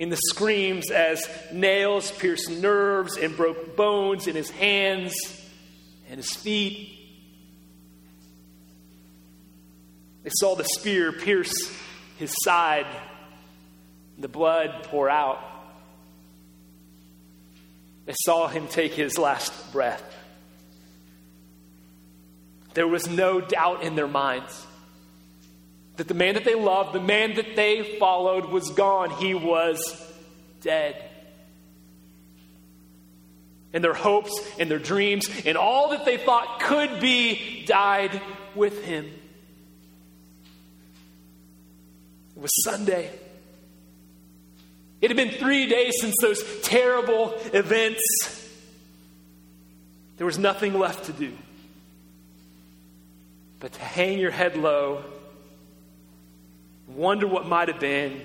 in 0.00 0.08
the 0.08 0.16
screams 0.16 0.90
as 0.90 1.28
nails 1.52 2.10
pierced 2.12 2.50
nerves 2.50 3.18
and 3.18 3.36
broke 3.36 3.76
bones 3.76 4.26
in 4.26 4.34
his 4.34 4.48
hands 4.48 5.14
and 6.08 6.16
his 6.16 6.30
feet. 6.30 6.98
They 10.24 10.30
saw 10.32 10.54
the 10.54 10.64
spear 10.64 11.12
pierce 11.12 11.52
his 12.16 12.34
side, 12.42 12.86
the 14.18 14.26
blood 14.26 14.84
pour 14.84 15.10
out. 15.10 15.38
They 18.06 18.14
saw 18.24 18.48
him 18.48 18.68
take 18.68 18.94
his 18.94 19.18
last 19.18 19.52
breath. 19.70 20.02
There 22.72 22.88
was 22.88 23.06
no 23.06 23.42
doubt 23.42 23.82
in 23.82 23.96
their 23.96 24.08
minds 24.08 24.66
that 26.00 26.08
the 26.08 26.14
man 26.14 26.32
that 26.32 26.46
they 26.46 26.54
loved, 26.54 26.94
the 26.94 26.98
man 26.98 27.34
that 27.34 27.56
they 27.56 27.98
followed, 27.98 28.46
was 28.46 28.70
gone. 28.70 29.10
He 29.10 29.34
was 29.34 30.02
dead. 30.62 30.96
And 33.74 33.84
their 33.84 33.92
hopes 33.92 34.32
and 34.58 34.70
their 34.70 34.78
dreams 34.78 35.28
and 35.44 35.58
all 35.58 35.90
that 35.90 36.06
they 36.06 36.16
thought 36.16 36.60
could 36.60 37.00
be 37.00 37.66
died 37.66 38.18
with 38.54 38.82
him. 38.82 39.12
It 42.34 42.40
was 42.40 42.50
Sunday. 42.64 43.10
It 45.02 45.10
had 45.10 45.18
been 45.18 45.38
three 45.38 45.66
days 45.66 46.00
since 46.00 46.14
those 46.22 46.42
terrible 46.62 47.34
events. 47.52 48.48
There 50.16 50.24
was 50.24 50.38
nothing 50.38 50.78
left 50.78 51.04
to 51.04 51.12
do 51.12 51.36
but 53.58 53.74
to 53.74 53.80
hang 53.82 54.18
your 54.18 54.30
head 54.30 54.56
low 54.56 55.04
wonder 56.94 57.26
what 57.26 57.46
might 57.46 57.68
have 57.68 57.80
been, 57.80 58.20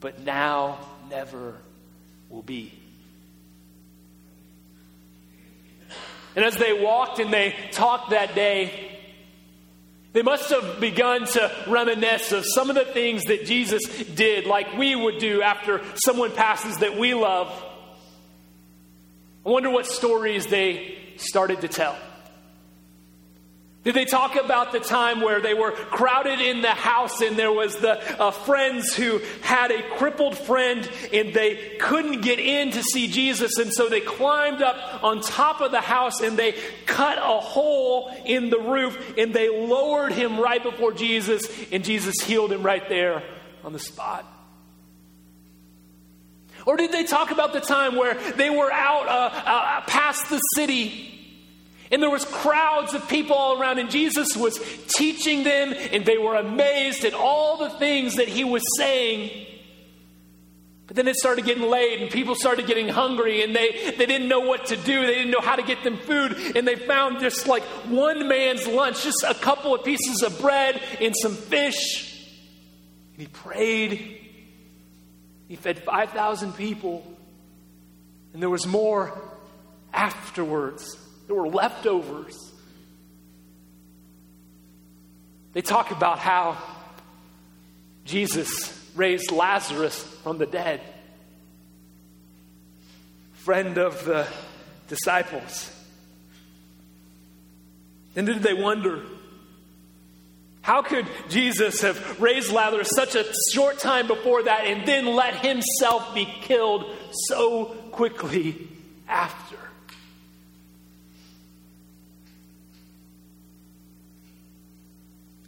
but 0.00 0.20
now 0.20 0.78
never 1.10 1.56
will 2.28 2.42
be. 2.42 2.72
And 6.34 6.44
as 6.44 6.56
they 6.56 6.72
walked 6.72 7.18
and 7.18 7.32
they 7.32 7.54
talked 7.72 8.10
that 8.10 8.34
day, 8.34 8.92
they 10.12 10.22
must 10.22 10.50
have 10.50 10.80
begun 10.80 11.26
to 11.26 11.50
reminisce 11.68 12.32
of 12.32 12.44
some 12.46 12.68
of 12.68 12.76
the 12.76 12.84
things 12.84 13.24
that 13.24 13.46
Jesus 13.46 13.82
did, 14.14 14.46
like 14.46 14.76
we 14.76 14.94
would 14.94 15.18
do 15.18 15.42
after 15.42 15.80
someone 15.94 16.32
passes 16.32 16.78
that 16.78 16.98
we 16.98 17.14
love. 17.14 17.48
I 19.44 19.48
wonder 19.48 19.70
what 19.70 19.86
stories 19.86 20.46
they 20.46 20.98
started 21.16 21.62
to 21.62 21.68
tell. 21.68 21.96
Did 23.84 23.96
they 23.96 24.04
talk 24.04 24.36
about 24.36 24.70
the 24.70 24.78
time 24.78 25.20
where 25.20 25.40
they 25.40 25.54
were 25.54 25.72
crowded 25.72 26.40
in 26.40 26.62
the 26.62 26.70
house 26.70 27.20
and 27.20 27.36
there 27.36 27.50
was 27.50 27.74
the 27.76 28.22
uh, 28.22 28.30
friends 28.30 28.94
who 28.94 29.20
had 29.40 29.72
a 29.72 29.82
crippled 29.96 30.38
friend 30.38 30.88
and 31.12 31.34
they 31.34 31.76
couldn't 31.80 32.20
get 32.20 32.38
in 32.38 32.70
to 32.72 32.82
see 32.82 33.08
Jesus 33.08 33.58
and 33.58 33.72
so 33.72 33.88
they 33.88 34.00
climbed 34.00 34.62
up 34.62 35.02
on 35.02 35.20
top 35.20 35.60
of 35.60 35.72
the 35.72 35.80
house 35.80 36.20
and 36.20 36.38
they 36.38 36.52
cut 36.86 37.18
a 37.18 37.40
hole 37.40 38.08
in 38.24 38.50
the 38.50 38.60
roof 38.60 39.14
and 39.18 39.34
they 39.34 39.48
lowered 39.48 40.12
him 40.12 40.38
right 40.38 40.62
before 40.62 40.92
Jesus 40.92 41.42
and 41.72 41.84
Jesus 41.84 42.14
healed 42.22 42.52
him 42.52 42.62
right 42.62 42.88
there 42.88 43.24
on 43.64 43.72
the 43.72 43.80
spot? 43.80 44.24
Or 46.64 46.76
did 46.76 46.92
they 46.92 47.02
talk 47.02 47.32
about 47.32 47.52
the 47.52 47.60
time 47.60 47.96
where 47.96 48.14
they 48.34 48.48
were 48.48 48.72
out 48.72 49.08
uh, 49.08 49.30
uh, 49.34 49.80
past 49.88 50.30
the 50.30 50.38
city 50.54 51.11
and 51.92 52.02
there 52.02 52.10
was 52.10 52.24
crowds 52.24 52.94
of 52.94 53.06
people 53.06 53.36
all 53.36 53.60
around, 53.60 53.78
and 53.78 53.90
Jesus 53.90 54.34
was 54.34 54.58
teaching 54.88 55.44
them, 55.44 55.74
and 55.92 56.06
they 56.06 56.16
were 56.16 56.36
amazed 56.36 57.04
at 57.04 57.12
all 57.12 57.58
the 57.58 57.68
things 57.68 58.14
that 58.14 58.28
he 58.28 58.44
was 58.44 58.62
saying. 58.78 59.46
But 60.86 60.96
then 60.96 61.06
it 61.06 61.16
started 61.16 61.44
getting 61.44 61.68
late, 61.68 62.00
and 62.00 62.10
people 62.10 62.34
started 62.34 62.66
getting 62.66 62.88
hungry, 62.88 63.42
and 63.42 63.54
they, 63.54 63.94
they 63.98 64.06
didn't 64.06 64.26
know 64.28 64.40
what 64.40 64.66
to 64.66 64.76
do. 64.76 65.06
They 65.06 65.14
didn't 65.14 65.32
know 65.32 65.42
how 65.42 65.54
to 65.54 65.62
get 65.62 65.84
them 65.84 65.98
food, 65.98 66.56
and 66.56 66.66
they 66.66 66.76
found 66.76 67.20
just 67.20 67.46
like 67.46 67.62
one 67.88 68.26
man's 68.26 68.66
lunch, 68.66 69.02
just 69.02 69.22
a 69.28 69.34
couple 69.34 69.74
of 69.74 69.84
pieces 69.84 70.22
of 70.22 70.40
bread 70.40 70.80
and 70.98 71.14
some 71.14 71.34
fish. 71.34 72.26
And 73.12 73.20
he 73.20 73.26
prayed. 73.26 74.18
He 75.46 75.56
fed 75.56 75.78
5,000 75.78 76.54
people, 76.54 77.06
and 78.32 78.40
there 78.40 78.50
was 78.50 78.66
more 78.66 79.12
afterwards. 79.92 80.96
There 81.32 81.40
were 81.40 81.48
leftovers. 81.48 82.52
They 85.54 85.62
talk 85.62 85.90
about 85.90 86.18
how 86.18 86.58
Jesus 88.04 88.78
raised 88.94 89.32
Lazarus 89.32 90.02
from 90.22 90.36
the 90.36 90.44
dead, 90.44 90.82
friend 93.32 93.78
of 93.78 94.04
the 94.04 94.26
disciples. 94.88 95.74
And 98.14 98.26
did 98.26 98.42
they 98.42 98.52
wonder, 98.52 99.00
how 100.60 100.82
could 100.82 101.06
Jesus 101.30 101.80
have 101.80 102.20
raised 102.20 102.52
Lazarus 102.52 102.90
such 102.94 103.14
a 103.14 103.24
short 103.54 103.78
time 103.78 104.06
before 104.06 104.42
that 104.42 104.66
and 104.66 104.86
then 104.86 105.06
let 105.06 105.42
himself 105.42 106.14
be 106.14 106.26
killed 106.26 106.94
so 107.10 107.64
quickly 107.90 108.68
after? 109.08 109.56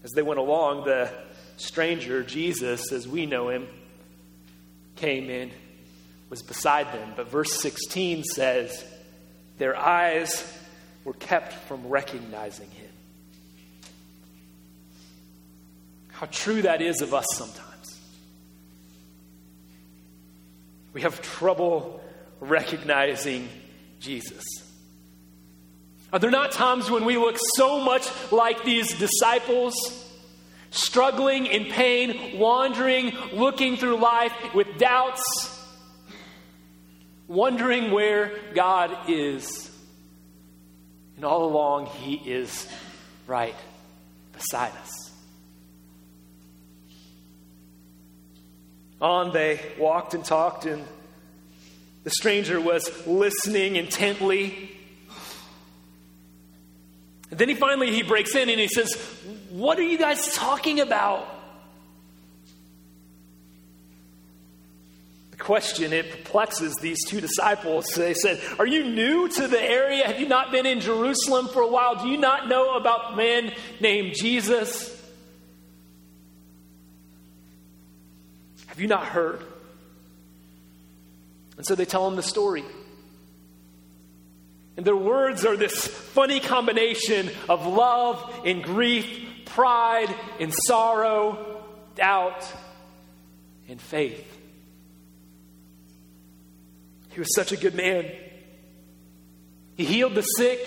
As 0.05 0.11
they 0.13 0.23
went 0.23 0.39
along, 0.39 0.85
the 0.85 1.11
stranger, 1.57 2.23
Jesus, 2.23 2.93
as 2.93 3.09
we 3.09 3.25
know 3.25 3.49
him, 3.49 3.67
came 4.97 5.31
in, 5.31 5.51
was 6.29 6.43
beside 6.43 6.93
them. 6.93 7.15
But 7.17 7.29
verse 7.29 7.55
16 7.61 8.25
says, 8.25 8.85
Their 9.57 9.77
eyes 9.77 10.45
were 11.05 11.15
kept 11.15 11.55
from 11.55 11.89
recognizing 11.89 12.71
him. 12.71 12.91
How 16.09 16.27
true 16.27 16.63
that 16.63 16.83
is 16.83 17.01
of 17.01 17.15
us 17.15 17.27
sometimes. 17.33 18.01
We 20.93 21.01
have 21.01 21.21
trouble 21.23 22.05
recognizing 22.41 23.49
Jesus. 24.01 24.64
Are 26.15 26.21
there 26.21 26.31
not 26.31 26.53
times 26.53 26.89
when 26.89 27.05
we 27.05 27.17
look 27.17 27.37
so 27.57 27.81
much 27.81 28.09
like 28.31 28.63
these 28.63 28.97
disciples, 28.97 29.75
struggling 30.71 31.47
in 31.47 31.65
pain, 31.65 32.39
wandering, 32.39 33.13
looking 33.33 33.77
through 33.77 33.97
life 33.97 34.33
with 34.55 34.79
doubts, 34.79 35.25
wondering 37.27 37.91
where 37.91 38.31
God 38.55 38.97
is? 39.11 39.69
And 41.17 41.25
all 41.25 41.47
along, 41.47 41.87
He 41.87 42.15
is 42.15 42.69
right 43.27 43.57
beside 44.33 44.71
us. 44.85 45.11
On 49.01 49.33
they 49.33 49.61
walked 49.81 50.15
and 50.15 50.25
talked, 50.25 50.65
and 50.65 50.85
the 52.05 52.11
stranger 52.11 52.61
was 52.61 53.05
listening 53.05 53.75
intently 53.75 54.74
and 57.31 57.39
then 57.39 57.49
he 57.49 57.55
finally 57.55 57.91
he 57.93 58.03
breaks 58.03 58.35
in 58.35 58.49
and 58.49 58.61
he 58.61 58.69
says, 58.69 58.95
"What 59.51 59.79
are 59.79 59.83
you 59.83 59.99
guys 59.99 60.35
talking 60.35 60.81
about?" 60.81 61.29
The 65.31 65.37
question 65.39 65.93
it 65.93 66.11
perplexes 66.11 66.77
these 66.77 67.05
two 67.05 67.21
disciples. 67.21 67.87
They 67.97 68.15
said, 68.15 68.41
"Are 68.59 68.67
you 68.67 68.85
new 68.85 69.29
to 69.29 69.49
the 69.49 69.61
area? 69.61 70.07
Have 70.07 70.21
you 70.21 70.29
not 70.29 70.53
been 70.53 70.67
in 70.67 70.81
Jerusalem 70.81 71.49
for 71.49 71.61
a 71.61 71.69
while? 71.69 71.97
Do 71.97 72.09
you 72.09 72.19
not 72.19 72.49
know 72.49 72.77
about 72.77 73.15
a 73.15 73.17
man 73.17 73.53
named 73.81 74.15
Jesus?" 74.15 74.91
Have 78.67 78.81
you 78.81 78.89
not 78.89 79.07
heard? 79.07 79.41
And 81.57 81.65
so 81.65 81.77
they 81.77 81.85
tell 81.85 82.09
him 82.09 82.17
the 82.17 82.23
story. 82.23 82.65
And 84.77 84.85
their 84.85 84.97
words 84.97 85.45
are 85.45 85.57
this 85.57 85.87
funny 85.87 86.41
combination 86.41 87.31
of 87.49 87.67
love 87.67 88.43
and 88.45 88.63
grief, 88.63 89.07
pride 89.47 90.13
and 90.41 90.53
sorrow, 90.67 91.63
doubt 91.95 92.45
and 93.69 93.81
faith. 93.81 94.31
He 97.11 97.21
was 97.21 97.33
such 97.35 97.53
a 97.53 97.57
good 97.57 97.75
man. 97.75 98.11
He 99.77 99.85
healed 99.85 100.15
the 100.15 100.23
sick, 100.23 100.61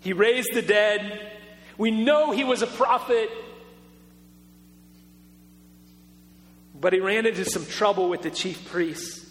he 0.00 0.12
raised 0.12 0.52
the 0.52 0.62
dead. 0.62 1.30
We 1.78 1.90
know 1.90 2.32
he 2.32 2.44
was 2.44 2.60
a 2.62 2.66
prophet. 2.66 3.30
But 6.78 6.92
he 6.92 7.00
ran 7.00 7.24
into 7.24 7.44
some 7.44 7.64
trouble 7.64 8.08
with 8.08 8.22
the 8.22 8.30
chief 8.30 8.68
priests. 8.70 9.21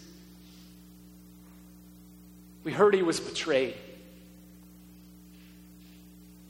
We 2.64 2.72
heard 2.72 2.94
he 2.94 3.02
was 3.02 3.20
betrayed. 3.20 3.74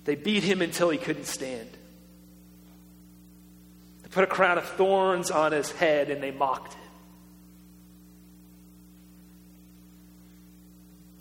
They 0.04 0.14
beat 0.14 0.42
him 0.42 0.62
until 0.62 0.90
he 0.90 0.98
couldn't 0.98 1.26
stand. 1.26 1.70
They 4.02 4.08
put 4.08 4.24
a 4.24 4.26
crown 4.26 4.58
of 4.58 4.64
thorns 4.64 5.30
on 5.30 5.52
his 5.52 5.70
head 5.70 6.10
and 6.10 6.22
they 6.22 6.30
mocked 6.30 6.74
him. 6.74 6.82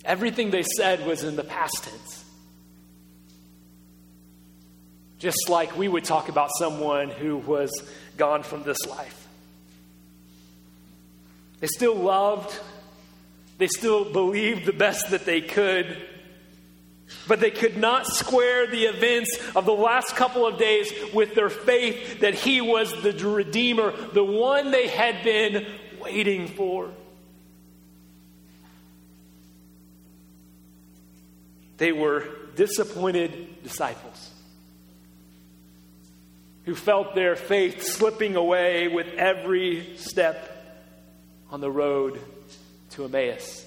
Everything 0.04 0.50
they 0.50 0.64
said 0.64 1.06
was 1.06 1.24
in 1.24 1.36
the 1.36 1.44
past 1.44 1.84
tense. 1.84 2.26
Just 5.20 5.50
like 5.50 5.78
we 5.78 5.88
would 5.88 6.04
talk 6.04 6.30
about 6.30 6.50
someone 6.58 7.10
who 7.10 7.38
was 7.38 7.72
gone 8.18 8.42
from 8.42 8.64
this 8.64 8.84
life. 8.88 9.28
They 11.60 11.68
still 11.68 11.94
loved 11.94 12.60
they 13.62 13.68
still 13.68 14.04
believed 14.04 14.66
the 14.66 14.74
best 14.74 15.12
that 15.12 15.24
they 15.24 15.40
could. 15.40 15.96
But 17.28 17.40
they 17.40 17.52
could 17.52 17.78
not 17.78 18.08
square 18.08 18.66
the 18.66 18.86
events 18.86 19.38
of 19.56 19.66
the 19.66 19.72
last 19.72 20.16
couple 20.16 20.48
of 20.48 20.58
days 20.58 20.92
with 21.14 21.36
their 21.36 21.50
faith 21.50 22.22
that 22.22 22.34
He 22.34 22.60
was 22.60 22.92
the 23.04 23.14
Redeemer, 23.14 23.92
the 24.14 24.24
one 24.24 24.72
they 24.72 24.88
had 24.88 25.24
been 25.24 25.68
waiting 26.02 26.48
for. 26.48 26.90
They 31.78 31.92
were 31.92 32.28
disappointed 32.56 33.62
disciples 33.62 34.32
who 36.66 36.74
felt 36.74 37.14
their 37.14 37.36
faith 37.36 37.84
slipping 37.84 38.36
away 38.36 38.88
with 38.88 39.08
every 39.18 39.98
step 39.98 40.48
on 41.52 41.62
the 41.62 41.70
road 41.70 42.20
to 42.92 43.06
Emmaus. 43.06 43.66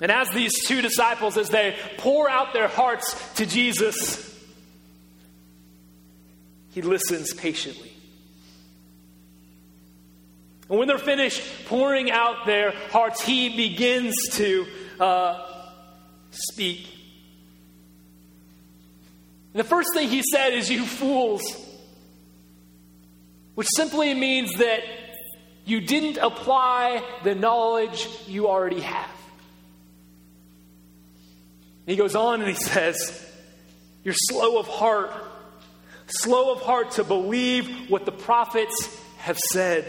And 0.00 0.12
as 0.12 0.28
these 0.30 0.52
two 0.66 0.80
disciples, 0.80 1.36
as 1.36 1.48
they 1.48 1.76
pour 1.98 2.30
out 2.30 2.52
their 2.52 2.68
hearts 2.68 3.34
to 3.34 3.46
Jesus, 3.46 4.24
he 6.70 6.82
listens 6.82 7.34
patiently. 7.34 7.92
And 10.68 10.78
when 10.78 10.86
they're 10.86 10.98
finished 10.98 11.42
pouring 11.66 12.10
out 12.10 12.46
their 12.46 12.72
hearts, 12.90 13.22
he 13.22 13.56
begins 13.56 14.14
to 14.32 14.66
uh, 15.00 15.72
speak. 16.30 16.86
And 19.54 19.60
the 19.60 19.68
first 19.68 19.88
thing 19.94 20.08
he 20.08 20.22
said 20.30 20.52
is, 20.52 20.70
You 20.70 20.84
fools 20.84 21.42
which 23.58 23.66
simply 23.74 24.14
means 24.14 24.52
that 24.58 24.84
You 25.64 25.80
didn't 25.80 26.16
apply 26.18 27.02
the 27.24 27.34
knowledge 27.34 28.08
you 28.28 28.46
already 28.46 28.82
have. 28.82 29.10
he 31.84 31.96
goes 31.96 32.14
on 32.14 32.40
and 32.40 32.48
he 32.48 32.54
says, 32.54 33.20
You're 34.04 34.14
slow 34.16 34.58
of 34.58 34.68
heart, 34.68 35.12
slow 36.06 36.52
of 36.52 36.62
heart 36.62 36.92
to 36.92 37.02
believe 37.02 37.90
what 37.90 38.04
the 38.06 38.12
prophets 38.12 38.96
have 39.16 39.40
said. 39.40 39.84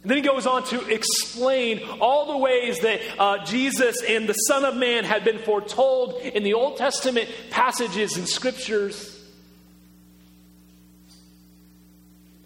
And 0.00 0.10
then 0.10 0.16
he 0.16 0.22
goes 0.22 0.46
on 0.46 0.64
to 0.68 0.80
explain 0.88 1.82
all 2.00 2.32
the 2.32 2.38
ways 2.38 2.80
that 2.80 3.02
uh, 3.18 3.44
Jesus 3.44 4.02
and 4.02 4.26
the 4.26 4.32
Son 4.32 4.64
of 4.64 4.74
Man 4.76 5.04
had 5.04 5.24
been 5.24 5.40
foretold 5.40 6.22
in 6.22 6.42
the 6.42 6.54
Old 6.54 6.78
Testament 6.78 7.28
passages 7.50 8.16
and 8.16 8.26
scriptures. 8.26 9.12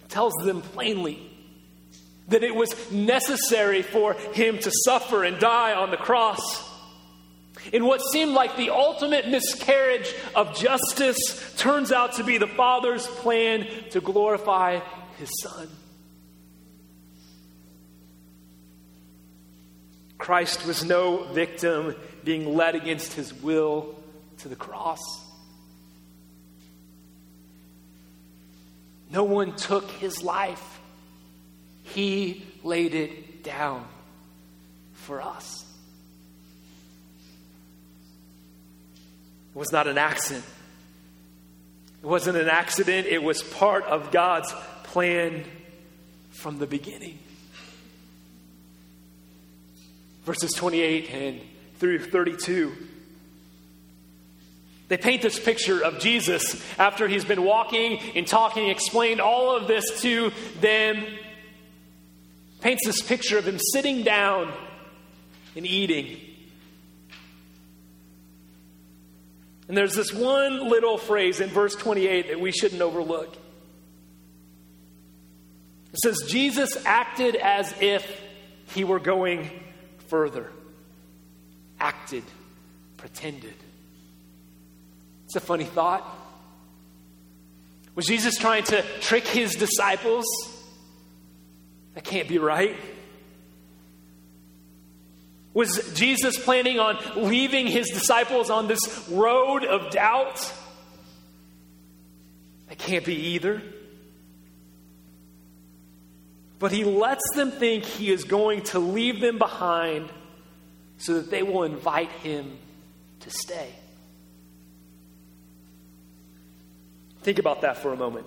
tells 0.11 0.33
them 0.43 0.61
plainly 0.61 1.19
that 2.27 2.43
it 2.43 2.55
was 2.55 2.91
necessary 2.91 3.81
for 3.81 4.13
him 4.13 4.57
to 4.59 4.71
suffer 4.85 5.23
and 5.23 5.39
die 5.39 5.73
on 5.73 5.91
the 5.91 5.97
cross. 5.97 6.69
In 7.73 7.85
what 7.85 8.01
seemed 8.11 8.33
like 8.33 8.57
the 8.57 8.69
ultimate 8.69 9.27
miscarriage 9.27 10.13
of 10.35 10.55
justice, 10.55 11.53
turns 11.57 11.91
out 11.91 12.13
to 12.13 12.23
be 12.23 12.37
the 12.37 12.47
Father's 12.47 13.05
plan 13.05 13.67
to 13.91 14.01
glorify 14.01 14.79
his 15.17 15.29
Son. 15.41 15.67
Christ 20.17 20.65
was 20.65 20.83
no 20.83 21.23
victim 21.33 21.95
being 22.23 22.55
led 22.55 22.75
against 22.75 23.13
his 23.13 23.33
will 23.33 23.95
to 24.39 24.47
the 24.47 24.55
cross. 24.55 24.99
No 29.11 29.23
one 29.23 29.55
took 29.55 29.89
his 29.91 30.23
life. 30.23 30.79
He 31.83 32.45
laid 32.63 32.95
it 32.95 33.43
down 33.43 33.85
for 34.93 35.21
us. 35.21 35.65
It 39.53 39.59
was 39.59 39.71
not 39.71 39.87
an 39.87 39.97
accident. 39.97 40.45
It 42.01 42.07
wasn't 42.07 42.37
an 42.37 42.47
accident, 42.47 43.07
it 43.07 43.21
was 43.21 43.43
part 43.43 43.83
of 43.85 44.11
God's 44.11 44.51
plan 44.83 45.43
from 46.31 46.57
the 46.57 46.65
beginning. 46.65 47.19
Verses 50.23 50.51
28 50.53 51.11
and 51.11 51.41
through 51.77 51.99
32. 51.99 52.71
They 54.91 54.97
paint 54.97 55.21
this 55.21 55.39
picture 55.39 55.81
of 55.81 55.99
Jesus 55.99 56.61
after 56.77 57.07
he's 57.07 57.23
been 57.23 57.45
walking 57.45 57.97
and 58.13 58.27
talking, 58.27 58.67
explained 58.67 59.21
all 59.21 59.55
of 59.55 59.65
this 59.65 60.01
to 60.01 60.33
them. 60.59 61.05
Paints 62.59 62.85
this 62.85 63.01
picture 63.01 63.37
of 63.37 63.47
him 63.47 63.57
sitting 63.57 64.03
down 64.03 64.51
and 65.55 65.65
eating. 65.65 66.19
And 69.69 69.77
there's 69.77 69.95
this 69.95 70.11
one 70.11 70.67
little 70.67 70.97
phrase 70.97 71.39
in 71.39 71.47
verse 71.47 71.73
28 71.73 72.27
that 72.27 72.41
we 72.41 72.51
shouldn't 72.51 72.81
overlook. 72.81 73.33
It 75.93 75.99
says, 76.03 76.25
Jesus 76.27 76.85
acted 76.85 77.37
as 77.37 77.73
if 77.79 78.05
he 78.75 78.83
were 78.83 78.99
going 78.99 79.49
further. 80.09 80.51
Acted, 81.79 82.25
pretended. 82.97 83.55
It's 85.31 85.37
a 85.37 85.39
funny 85.39 85.63
thought. 85.63 86.05
Was 87.95 88.05
Jesus 88.05 88.35
trying 88.35 88.63
to 88.65 88.83
trick 88.99 89.25
his 89.25 89.55
disciples? 89.55 90.25
That 91.93 92.03
can't 92.03 92.27
be 92.27 92.37
right. 92.37 92.75
Was 95.53 95.93
Jesus 95.93 96.37
planning 96.37 96.79
on 96.79 96.97
leaving 97.15 97.65
his 97.65 97.87
disciples 97.87 98.49
on 98.49 98.67
this 98.67 99.07
road 99.09 99.63
of 99.63 99.89
doubt? 99.91 100.53
That 102.67 102.77
can't 102.77 103.05
be 103.05 103.15
either. 103.15 103.61
But 106.59 106.73
he 106.73 106.83
lets 106.83 107.23
them 107.35 107.51
think 107.51 107.85
he 107.85 108.11
is 108.11 108.25
going 108.25 108.63
to 108.63 108.79
leave 108.79 109.21
them 109.21 109.37
behind 109.37 110.09
so 110.97 111.13
that 111.13 111.31
they 111.31 111.41
will 111.41 111.63
invite 111.63 112.11
him 112.11 112.57
to 113.21 113.29
stay. 113.29 113.71
Think 117.21 117.39
about 117.39 117.61
that 117.61 117.77
for 117.77 117.93
a 117.93 117.97
moment. 117.97 118.25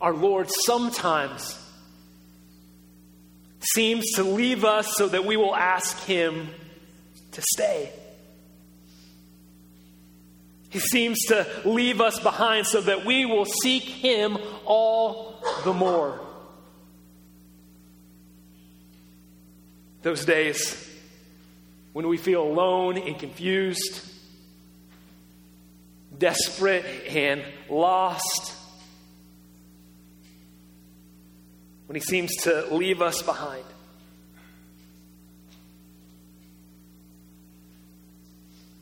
Our 0.00 0.14
Lord 0.14 0.50
sometimes 0.64 1.58
seems 3.60 4.12
to 4.12 4.22
leave 4.22 4.64
us 4.64 4.94
so 4.96 5.08
that 5.08 5.24
we 5.24 5.36
will 5.36 5.54
ask 5.54 5.98
Him 6.04 6.48
to 7.32 7.42
stay. 7.54 7.90
He 10.70 10.78
seems 10.78 11.18
to 11.28 11.46
leave 11.64 12.00
us 12.00 12.18
behind 12.20 12.66
so 12.66 12.80
that 12.82 13.04
we 13.06 13.24
will 13.24 13.46
seek 13.46 13.82
Him 13.82 14.36
all 14.64 15.42
the 15.64 15.72
more. 15.72 16.20
Those 20.02 20.24
days 20.24 20.82
when 21.92 22.06
we 22.08 22.18
feel 22.18 22.42
alone 22.42 22.98
and 22.98 23.18
confused, 23.18 24.02
desperate 26.18 26.84
and 27.08 27.42
lost, 27.68 28.54
when 31.86 31.94
he 31.94 32.00
seems 32.00 32.34
to 32.42 32.66
leave 32.74 33.00
us 33.00 33.22
behind. 33.22 33.64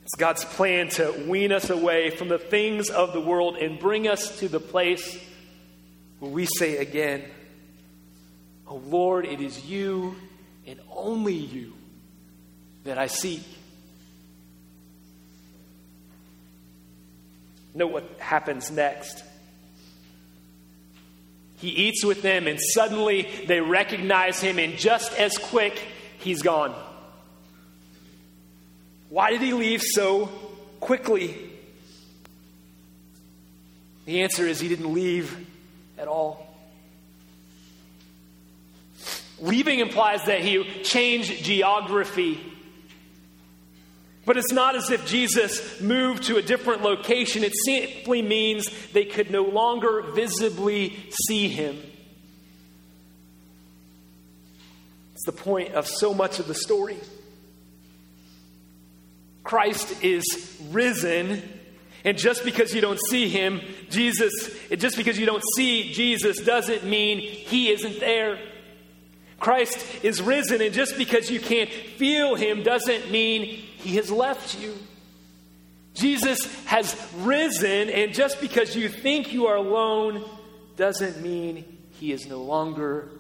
It's 0.05 0.15
God's 0.17 0.45
plan 0.45 0.89
to 0.91 1.25
wean 1.27 1.51
us 1.51 1.71
away 1.71 2.11
from 2.11 2.29
the 2.29 2.39
things 2.39 2.91
of 2.91 3.13
the 3.13 3.21
world 3.21 3.57
and 3.57 3.79
bring 3.79 4.07
us 4.07 4.39
to 4.41 4.49
the 4.49 4.61
place 4.61 5.19
where 6.19 6.31
we 6.31 6.47
say 6.47 6.77
again, 6.77 7.25
Oh 8.67 8.77
Lord, 8.77 9.27
it 9.27 9.41
is 9.41 9.67
you 9.67 10.17
and 10.67 10.79
only 10.91 11.35
you 11.35 11.75
that 12.85 12.99
I 12.99 13.07
seek. 13.07 13.43
Note 17.75 17.91
what 17.93 18.05
happens 18.19 18.71
next. 18.71 19.25
He 21.59 21.69
eats 21.69 22.05
with 22.05 22.23
them, 22.23 22.47
and 22.47 22.61
suddenly 22.61 23.29
they 23.47 23.61
recognize 23.61 24.41
him, 24.41 24.59
and 24.59 24.77
just 24.77 25.13
as 25.19 25.37
quick, 25.37 25.79
he's 26.19 26.43
gone. 26.43 26.75
Why 29.09 29.31
did 29.31 29.41
he 29.41 29.53
leave 29.53 29.83
so 29.83 30.27
quickly? 30.81 31.37
The 34.05 34.23
answer 34.23 34.47
is 34.47 34.61
he 34.61 34.69
didn't 34.69 34.93
leave 34.93 35.47
at 35.99 36.09
all. 36.09 36.47
Leaving 39.41 39.81
implies 39.81 40.25
that 40.27 40.41
he 40.41 40.83
changed 40.83 41.45
geography. 41.45 42.41
But 44.27 44.37
it's 44.39 44.53
not 44.53 44.75
as 44.75 44.91
if 44.91 45.07
Jesus 45.07 45.81
moved 45.81 46.25
to 46.25 46.37
a 46.37 46.43
different 46.43 46.83
location. 46.83 47.45
It 47.45 47.53
simply 47.65 48.23
means 48.23 48.67
they 48.93 49.05
could 49.05 49.31
no 49.31 49.43
longer 49.43 50.03
visibly 50.03 50.97
see 51.27 51.49
him. 51.49 51.81
It's 55.15 55.25
the 55.27 55.33
point 55.33 55.75
of 55.75 55.87
so 55.87 56.15
much 56.15 56.39
of 56.39 56.47
the 56.47 56.55
story. 56.55 56.97
Christ 59.43 60.03
is 60.03 60.25
risen, 60.71 61.43
and 62.03 62.17
just 62.17 62.45
because 62.45 62.75
you 62.75 62.81
don't 62.81 63.01
see 63.11 63.29
him, 63.29 63.61
Jesus, 63.91 64.33
just 64.77 64.97
because 64.97 65.19
you 65.19 65.27
don't 65.27 65.45
see 65.55 65.93
Jesus 65.93 66.41
doesn't 66.41 66.85
mean 66.85 67.21
he 67.21 67.71
isn't 67.71 68.01
there. 68.01 68.39
Christ 69.39 69.85
is 70.03 70.23
risen, 70.23 70.63
and 70.63 70.73
just 70.73 70.97
because 70.97 71.31
you 71.31 71.41
can't 71.41 71.71
feel 71.71 72.35
him 72.35 72.63
doesn't 72.63 73.11
mean 73.11 73.64
he 73.85 73.97
has 73.97 74.11
left 74.11 74.59
you. 74.61 74.75
Jesus 75.93 76.45
has 76.65 76.97
risen, 77.19 77.91
and 77.91 78.13
just 78.13 78.41
because 78.41 78.75
you 78.75 78.89
think 78.89 79.33
you 79.33 79.47
are 79.47 79.57
alone 79.57 80.29
doesn't 80.77 81.23
mean 81.23 81.79
he 81.91 82.11
is 82.11 82.27
no 82.27 82.43
longer 82.43 83.11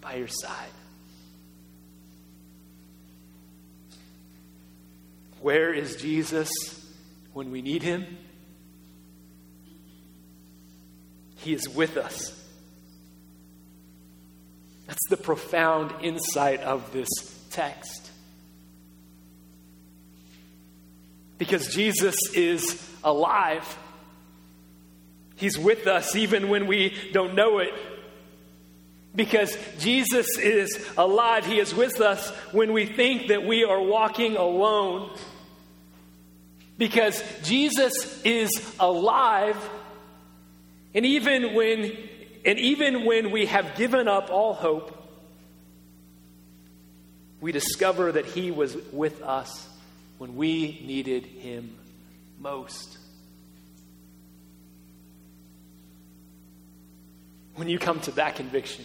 by 0.00 0.16
your 0.16 0.28
side. 0.28 0.68
Where 5.40 5.72
is 5.72 5.96
Jesus 5.96 6.50
when 7.32 7.50
we 7.50 7.62
need 7.62 7.82
him? 7.82 8.04
He 11.36 11.54
is 11.54 11.68
with 11.68 11.96
us. 11.96 12.34
That's 14.88 15.08
the 15.08 15.16
profound 15.16 15.94
insight 16.02 16.60
of 16.60 16.92
this 16.92 17.08
text. 17.50 18.07
Because 21.38 21.72
Jesus 21.72 22.16
is 22.34 22.84
alive. 23.04 23.78
He's 25.36 25.56
with 25.56 25.86
us 25.86 26.16
even 26.16 26.48
when 26.48 26.66
we 26.66 26.96
don't 27.12 27.34
know 27.34 27.58
it. 27.58 27.72
Because 29.14 29.56
Jesus 29.78 30.26
is 30.38 30.86
alive. 30.96 31.46
He 31.46 31.60
is 31.60 31.74
with 31.74 32.00
us 32.00 32.28
when 32.52 32.72
we 32.72 32.86
think 32.86 33.28
that 33.28 33.44
we 33.44 33.64
are 33.64 33.80
walking 33.80 34.36
alone. 34.36 35.16
Because 36.76 37.22
Jesus 37.44 38.20
is 38.22 38.50
alive. 38.78 39.56
And 40.94 41.06
even 41.06 41.54
when 41.54 41.96
and 42.44 42.58
even 42.58 43.04
when 43.04 43.30
we 43.30 43.46
have 43.46 43.76
given 43.76 44.08
up 44.08 44.30
all 44.30 44.54
hope, 44.54 44.94
we 47.40 47.52
discover 47.52 48.12
that 48.12 48.26
he 48.26 48.50
was 48.50 48.76
with 48.92 49.22
us 49.22 49.68
when 50.18 50.36
we 50.36 50.82
needed 50.84 51.24
him 51.24 51.76
most. 52.38 52.98
When 57.54 57.68
you 57.68 57.78
come 57.78 58.00
to 58.00 58.12
that 58.12 58.36
conviction, 58.36 58.84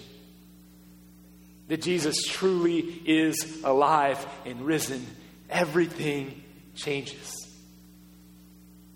that 1.67 1.81
Jesus 1.81 2.23
truly 2.27 2.79
is 3.05 3.61
alive 3.63 4.25
and 4.45 4.61
risen, 4.61 5.05
everything 5.49 6.43
changes. 6.75 7.47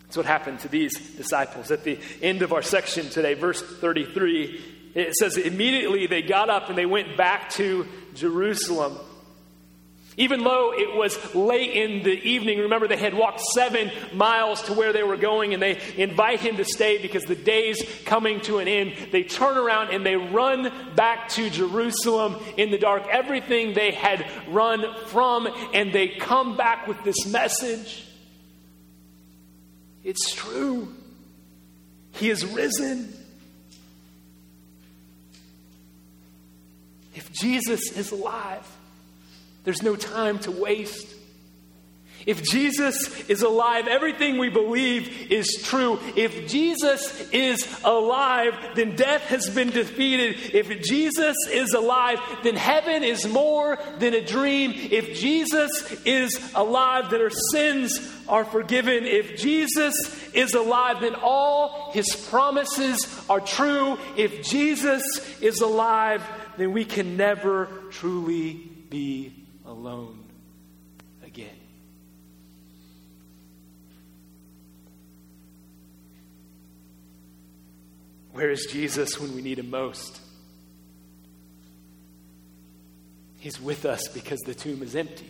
That's 0.02 0.18
what 0.18 0.26
happened 0.26 0.62
to 0.62 0.68
these 0.68 0.94
disciples. 1.16 1.70
At 1.70 1.84
the 1.84 2.00
end 2.22 2.42
of 2.42 2.54
our 2.54 2.62
section 2.62 3.10
today, 3.10 3.34
verse 3.34 3.62
33, 3.62 4.64
it 4.96 5.14
says, 5.16 5.38
Immediately 5.38 6.08
they 6.08 6.22
got 6.22 6.50
up 6.50 6.70
and 6.70 6.78
they 6.78 6.86
went 6.86 7.18
back 7.18 7.50
to 7.52 7.86
Jerusalem. 8.16 8.98
Even 10.20 10.44
though 10.44 10.74
it 10.74 10.96
was 10.96 11.36
late 11.36 11.74
in 11.74 12.02
the 12.02 12.20
evening, 12.28 12.58
remember 12.58 12.88
they 12.88 12.98
had 12.98 13.14
walked 13.14 13.40
seven 13.54 13.92
miles 14.14 14.64
to 14.64 14.74
where 14.74 14.92
they 14.92 15.04
were 15.04 15.16
going, 15.16 15.54
and 15.54 15.62
they 15.62 15.80
invite 15.96 16.40
him 16.40 16.58
to 16.58 16.66
stay 16.66 16.98
because 17.00 17.24
the 17.26 17.36
day's 17.36 17.84
coming 18.04 18.42
to 18.42 18.58
an 18.58 18.68
end. 18.68 18.96
They 19.12 19.22
turn 19.22 19.58
around 19.58 19.92
and 19.92 20.04
they 20.04 20.16
run 20.16 20.72
back 20.96 21.30
to 21.30 21.52
Jerusalem 21.52 22.38
in 22.58 22.72
the 22.72 22.80
dark, 22.80 23.06
everything 23.12 23.74
they 23.76 23.92
had 23.92 24.26
run 24.50 24.84
from, 25.06 25.48
and 25.74 25.94
they 25.94 26.08
come 26.08 26.58
back 26.58 26.88
with 26.88 27.04
this 27.04 27.28
message. 27.28 28.04
It's 30.04 30.34
true. 30.34 30.92
He 32.14 32.32
is 32.32 32.44
risen. 32.44 33.14
If 37.14 37.32
Jesus 37.32 37.92
is 37.92 38.12
alive, 38.12 38.66
there's 39.68 39.84
no 39.84 39.98
time 39.98 40.40
to 40.40 40.50
waste. 40.50 41.14
If 42.26 42.42
Jesus 42.42 43.28
is 43.30 43.42
alive, 43.42 43.90
everything 43.90 44.38
we 44.38 44.48
believe 44.48 45.30
is 45.30 45.62
true. 45.62 46.00
If 46.16 46.48
Jesus 46.48 47.30
is 47.32 47.68
alive, 47.84 48.54
then 48.76 48.96
death 48.96 49.24
has 49.24 49.50
been 49.50 49.72
defeated. 49.72 50.56
If 50.56 50.82
Jesus 50.84 51.36
is 51.52 51.74
alive, 51.74 52.20
then 52.44 52.56
heaven 52.56 53.04
is 53.04 53.28
more 53.28 53.78
than 54.00 54.14
a 54.14 54.26
dream. 54.26 54.72
If 54.74 55.20
Jesus 55.20 55.70
is 56.06 56.40
alive, 56.56 57.10
then 57.12 57.20
our 57.20 57.30
sins 57.52 58.00
are 58.30 58.46
forgiven. 58.46 59.04
If 59.04 59.36
Jesus 59.36 59.94
is 60.34 60.54
alive, 60.54 61.02
then 61.02 61.16
all 61.16 61.92
his 61.92 62.16
promises 62.30 63.06
are 63.30 63.42
true. 63.42 63.98
If 64.16 64.44
Jesus 64.44 65.04
is 65.42 65.60
alive, 65.60 66.24
then 66.56 66.72
we 66.72 66.86
can 66.86 67.18
never 67.18 67.68
truly 67.92 68.54
be 68.90 69.37
alone 69.68 70.24
again. 71.24 71.60
Where 78.32 78.50
is 78.50 78.68
Jesus 78.72 79.20
when 79.20 79.36
we 79.36 79.42
need 79.42 79.60
him 79.60 79.70
most? 79.70 80.22
He's 83.40 83.62
with 83.62 83.86
us 83.86 84.08
because 84.08 84.40
the 84.42 84.54
tomb 84.54 84.82
is 84.82 84.96
empty. 84.96 85.30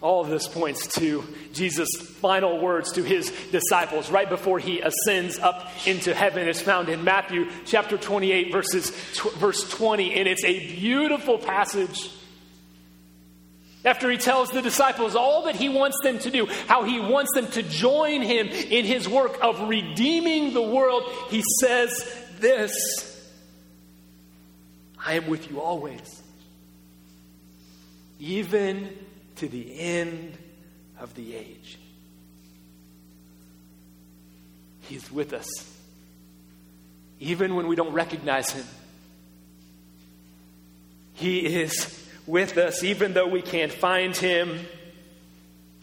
All 0.00 0.22
of 0.22 0.30
this 0.30 0.48
points 0.48 0.86
to 0.98 1.22
Jesus' 1.52 1.88
final 2.20 2.58
words 2.58 2.92
to 2.92 3.02
his 3.02 3.30
disciples 3.50 4.10
right 4.10 4.28
before 4.28 4.58
he 4.58 4.80
ascends 4.80 5.38
up 5.38 5.68
into 5.86 6.14
heaven. 6.14 6.48
It's 6.48 6.62
found 6.62 6.88
in 6.88 7.04
Matthew 7.04 7.50
chapter 7.66 7.98
28, 7.98 8.50
verses, 8.50 8.90
verse 9.36 9.68
20, 9.68 10.14
and 10.14 10.26
it's 10.26 10.44
a 10.44 10.74
beautiful 10.74 11.36
passage. 11.36 12.10
After 13.84 14.10
he 14.10 14.16
tells 14.16 14.50
the 14.50 14.62
disciples 14.62 15.14
all 15.14 15.44
that 15.44 15.56
he 15.56 15.68
wants 15.68 15.98
them 16.02 16.18
to 16.20 16.30
do, 16.30 16.46
how 16.66 16.84
he 16.84 16.98
wants 16.98 17.32
them 17.34 17.46
to 17.48 17.62
join 17.62 18.22
him 18.22 18.48
in 18.48 18.86
his 18.86 19.06
work 19.06 19.38
of 19.42 19.68
redeeming 19.68 20.54
the 20.54 20.62
world, 20.62 21.04
he 21.28 21.42
says 21.60 22.10
this 22.38 23.06
I 24.98 25.14
am 25.14 25.28
with 25.28 25.50
you 25.50 25.60
always, 25.60 26.22
even 28.18 28.96
to 29.36 29.48
the 29.48 29.78
end 29.78 30.36
of 30.98 31.14
the 31.14 31.34
age. 31.34 31.78
He's 34.82 35.10
with 35.10 35.32
us, 35.32 35.48
even 37.20 37.54
when 37.54 37.68
we 37.68 37.76
don't 37.76 37.92
recognize 37.92 38.50
Him. 38.50 38.66
He 41.14 41.62
is 41.62 41.96
with 42.26 42.58
us, 42.58 42.82
even 42.82 43.12
though 43.12 43.28
we 43.28 43.42
can't 43.42 43.72
find 43.72 44.16
Him. 44.16 44.58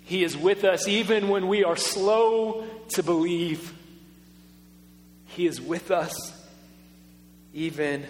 He 0.04 0.24
is 0.24 0.36
with 0.36 0.64
us, 0.64 0.88
even 0.88 1.30
when 1.30 1.48
we 1.48 1.64
are 1.64 1.76
slow 1.76 2.66
to 2.90 3.04
believe. 3.04 3.74
He 5.28 5.46
is 5.46 5.62
with 5.62 5.92
us, 5.92 6.16
even 7.54 8.06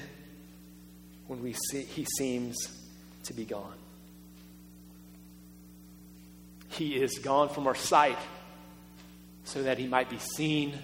when 1.27 1.43
we 1.43 1.53
see, 1.53 1.83
He 1.83 2.05
seems 2.17 2.55
to 3.23 3.33
be 3.33 3.45
gone. 3.45 3.73
He 6.69 6.95
is 6.95 7.19
gone 7.19 7.49
from 7.49 7.67
our 7.67 7.75
sight 7.75 8.17
so 9.45 9.63
that 9.63 9.77
he 9.77 9.87
might 9.87 10.09
be 10.09 10.19
seen 10.19 10.77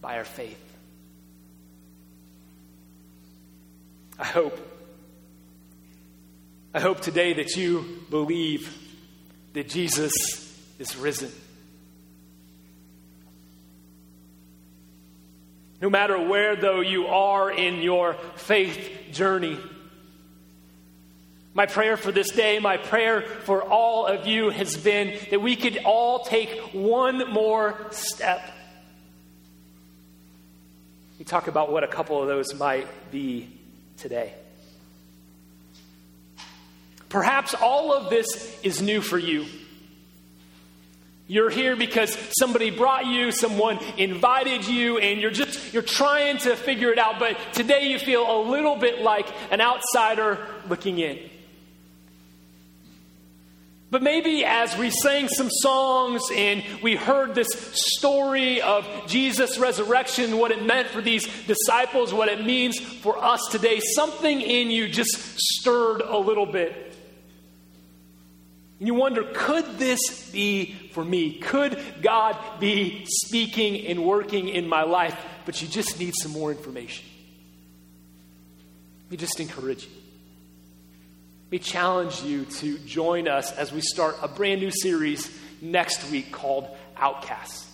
by 0.00 0.16
our 0.16 0.24
faith. 0.24 0.58
I 4.18 4.24
hope, 4.24 4.58
I 6.74 6.80
hope 6.80 7.00
today 7.00 7.34
that 7.34 7.56
you 7.56 8.04
believe 8.10 8.76
that 9.54 9.68
Jesus 9.68 10.12
is 10.78 10.96
risen. 10.96 11.32
No 15.80 15.88
matter 15.88 16.18
where, 16.18 16.56
though, 16.56 16.80
you 16.80 17.06
are 17.06 17.50
in 17.50 17.80
your 17.80 18.14
faith 18.36 19.08
journey, 19.12 19.58
my 21.54 21.66
prayer 21.66 21.96
for 21.96 22.12
this 22.12 22.30
day, 22.30 22.58
my 22.58 22.76
prayer 22.76 23.22
for 23.22 23.62
all 23.62 24.06
of 24.06 24.26
you 24.26 24.50
has 24.50 24.76
been 24.76 25.18
that 25.30 25.40
we 25.40 25.56
could 25.56 25.78
all 25.84 26.24
take 26.24 26.72
one 26.72 27.32
more 27.32 27.76
step. 27.90 28.40
We 31.18 31.24
talk 31.24 31.48
about 31.48 31.72
what 31.72 31.84
a 31.84 31.88
couple 31.88 32.22
of 32.22 32.28
those 32.28 32.54
might 32.54 32.86
be 33.10 33.48
today. 33.96 34.32
Perhaps 37.08 37.54
all 37.54 37.92
of 37.92 38.10
this 38.10 38.58
is 38.62 38.80
new 38.80 39.00
for 39.00 39.18
you. 39.18 39.46
You're 41.26 41.50
here 41.50 41.76
because 41.76 42.16
somebody 42.38 42.70
brought 42.70 43.06
you, 43.06 43.30
someone 43.30 43.78
invited 43.96 44.66
you, 44.66 44.98
and 44.98 45.20
you're 45.20 45.30
just 45.30 45.72
you're 45.72 45.82
trying 45.82 46.38
to 46.38 46.56
figure 46.56 46.90
it 46.90 46.98
out, 46.98 47.20
but 47.20 47.36
today 47.52 47.88
you 47.88 48.00
feel 48.00 48.22
a 48.28 48.50
little 48.50 48.74
bit 48.74 49.00
like 49.00 49.28
an 49.52 49.60
outsider 49.60 50.44
looking 50.68 50.98
in. 50.98 51.29
But 53.90 54.04
maybe 54.04 54.44
as 54.44 54.76
we 54.76 54.90
sang 54.90 55.26
some 55.28 55.50
songs 55.50 56.22
and 56.32 56.62
we 56.80 56.94
heard 56.94 57.34
this 57.34 57.48
story 57.72 58.62
of 58.62 58.86
Jesus' 59.08 59.58
resurrection, 59.58 60.38
what 60.38 60.52
it 60.52 60.64
meant 60.64 60.88
for 60.88 61.00
these 61.00 61.26
disciples, 61.46 62.14
what 62.14 62.28
it 62.28 62.44
means 62.44 62.78
for 62.78 63.18
us 63.18 63.40
today, 63.50 63.80
something 63.96 64.40
in 64.40 64.70
you 64.70 64.88
just 64.88 65.40
stirred 65.40 66.02
a 66.02 66.16
little 66.16 66.46
bit. 66.46 66.94
And 68.78 68.86
you 68.86 68.94
wonder, 68.94 69.24
could 69.34 69.78
this 69.78 70.30
be 70.30 70.72
for 70.92 71.04
me? 71.04 71.34
Could 71.38 71.82
God 72.00 72.38
be 72.60 73.04
speaking 73.06 73.86
and 73.88 74.04
working 74.04 74.48
in 74.48 74.68
my 74.68 74.84
life? 74.84 75.18
But 75.44 75.60
you 75.60 75.68
just 75.68 75.98
need 75.98 76.14
some 76.16 76.30
more 76.30 76.52
information. 76.52 77.04
Let 79.04 79.10
me 79.10 79.16
just 79.16 79.40
encourage 79.40 79.84
you. 79.84 79.90
We 81.50 81.58
challenge 81.58 82.22
you 82.22 82.44
to 82.44 82.78
join 82.78 83.26
us 83.26 83.50
as 83.50 83.72
we 83.72 83.80
start 83.80 84.16
a 84.22 84.28
brand 84.28 84.60
new 84.60 84.70
series 84.70 85.36
next 85.60 86.08
week 86.08 86.30
called 86.30 86.68
Outcasts. 86.96 87.66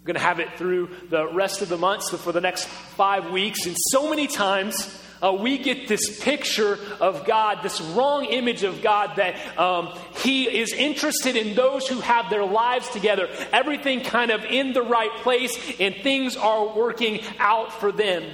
We're 0.00 0.06
going 0.06 0.14
to 0.14 0.20
have 0.20 0.40
it 0.40 0.58
through 0.58 0.88
the 1.08 1.32
rest 1.32 1.62
of 1.62 1.68
the 1.68 1.76
month, 1.76 2.02
so 2.02 2.16
for 2.16 2.32
the 2.32 2.40
next 2.40 2.64
five 2.66 3.30
weeks. 3.30 3.64
And 3.66 3.76
so 3.78 4.10
many 4.10 4.26
times, 4.26 4.92
uh, 5.22 5.32
we 5.32 5.56
get 5.56 5.86
this 5.86 6.20
picture 6.20 6.76
of 6.98 7.24
God, 7.24 7.62
this 7.62 7.80
wrong 7.80 8.24
image 8.24 8.64
of 8.64 8.82
God 8.82 9.18
that 9.18 9.56
um, 9.56 9.96
He 10.16 10.44
is 10.44 10.72
interested 10.72 11.36
in 11.36 11.54
those 11.54 11.86
who 11.86 12.00
have 12.00 12.28
their 12.28 12.44
lives 12.44 12.90
together, 12.90 13.28
everything 13.52 14.00
kind 14.00 14.32
of 14.32 14.44
in 14.44 14.72
the 14.72 14.82
right 14.82 15.16
place, 15.18 15.56
and 15.78 15.94
things 15.94 16.36
are 16.36 16.76
working 16.76 17.20
out 17.38 17.72
for 17.72 17.92
them. 17.92 18.24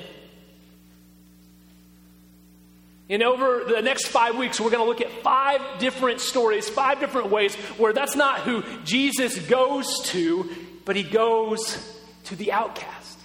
And 3.10 3.24
over 3.24 3.64
the 3.64 3.82
next 3.82 4.06
five 4.06 4.36
weeks, 4.36 4.60
we're 4.60 4.70
going 4.70 4.84
to 4.84 4.88
look 4.88 5.00
at 5.00 5.10
five 5.22 5.60
different 5.80 6.20
stories, 6.20 6.68
five 6.68 7.00
different 7.00 7.28
ways 7.30 7.56
where 7.76 7.92
that's 7.92 8.14
not 8.14 8.40
who 8.40 8.62
Jesus 8.84 9.36
goes 9.36 10.00
to, 10.10 10.48
but 10.84 10.94
he 10.94 11.02
goes 11.02 12.00
to 12.24 12.36
the 12.36 12.52
outcast, 12.52 13.18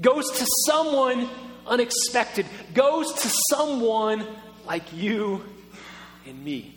goes 0.00 0.30
to 0.38 0.46
someone 0.66 1.28
unexpected, 1.66 2.46
goes 2.74 3.12
to 3.12 3.28
someone 3.50 4.24
like 4.64 4.84
you 4.92 5.44
and 6.24 6.44
me. 6.44 6.72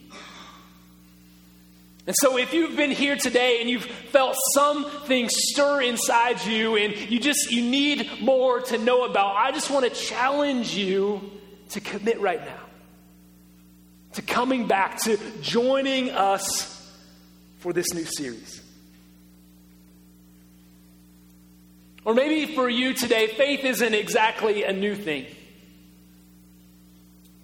And 2.08 2.16
so, 2.20 2.40
if 2.40 2.56
you've 2.56 2.76
been 2.76 2.90
here 2.90 3.18
today 3.18 3.62
and 3.62 3.70
you've 3.70 3.86
felt 3.86 4.36
something 4.56 5.30
stir 5.30 5.84
inside 5.84 6.44
you 6.44 6.76
and 6.76 6.96
you 6.96 7.20
just 7.20 7.52
you 7.52 7.62
need 7.62 8.10
more 8.20 8.62
to 8.62 8.80
know 8.80 9.06
about, 9.06 9.36
I 9.36 9.52
just 9.52 9.70
want 9.70 9.86
to 9.86 9.92
challenge 9.92 10.74
you 10.74 11.39
to 11.70 11.80
commit 11.80 12.20
right 12.20 12.44
now 12.46 12.70
to 14.14 14.22
coming 14.22 14.68
back, 14.68 14.98
to 15.04 15.18
joining 15.42 16.10
us 16.10 16.76
for 17.60 17.74
this 17.74 17.94
new 17.94 18.06
series. 18.06 18.62
Or 22.06 22.14
maybe 22.14 22.56
for 22.56 22.70
you 22.70 22.94
today, 22.94 23.28
faith 23.28 23.64
isn't 23.64 23.94
exactly 23.94 24.64
a 24.64 24.74
new 24.74 24.96
thing. 24.96 25.28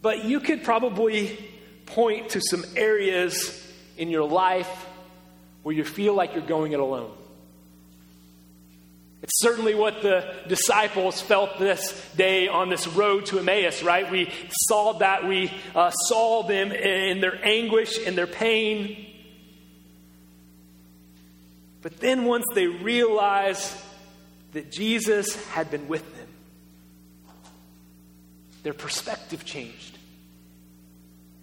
But 0.01 0.25
you 0.25 0.39
could 0.39 0.63
probably 0.63 1.37
point 1.85 2.29
to 2.29 2.41
some 2.41 2.63
areas 2.75 3.61
in 3.97 4.09
your 4.09 4.27
life 4.27 4.85
where 5.63 5.75
you 5.75 5.83
feel 5.83 6.13
like 6.13 6.33
you're 6.33 6.45
going 6.45 6.71
it 6.71 6.79
alone. 6.79 7.11
It's 9.25 9.41
certainly 9.41 9.73
what 9.73 10.03
the 10.03 10.23
disciples 10.47 11.19
felt 11.19 11.57
this 11.57 11.99
day 12.15 12.47
on 12.47 12.69
this 12.69 12.85
road 12.85 13.25
to 13.27 13.39
Emmaus, 13.39 13.81
right? 13.81 14.11
We 14.11 14.31
saw 14.67 14.93
that. 14.99 15.27
We 15.27 15.51
uh, 15.73 15.89
saw 15.89 16.43
them 16.43 16.71
in 16.71 17.21
their 17.21 17.43
anguish 17.43 17.97
and 18.05 18.15
their 18.15 18.27
pain. 18.27 19.03
But 21.81 21.99
then 21.99 22.25
once 22.25 22.45
they 22.53 22.67
realized 22.67 23.75
that 24.53 24.71
Jesus 24.71 25.35
had 25.47 25.71
been 25.71 25.87
with 25.87 26.03
them, 26.15 26.27
their 28.61 28.73
perspective 28.73 29.43
changed. 29.43 29.97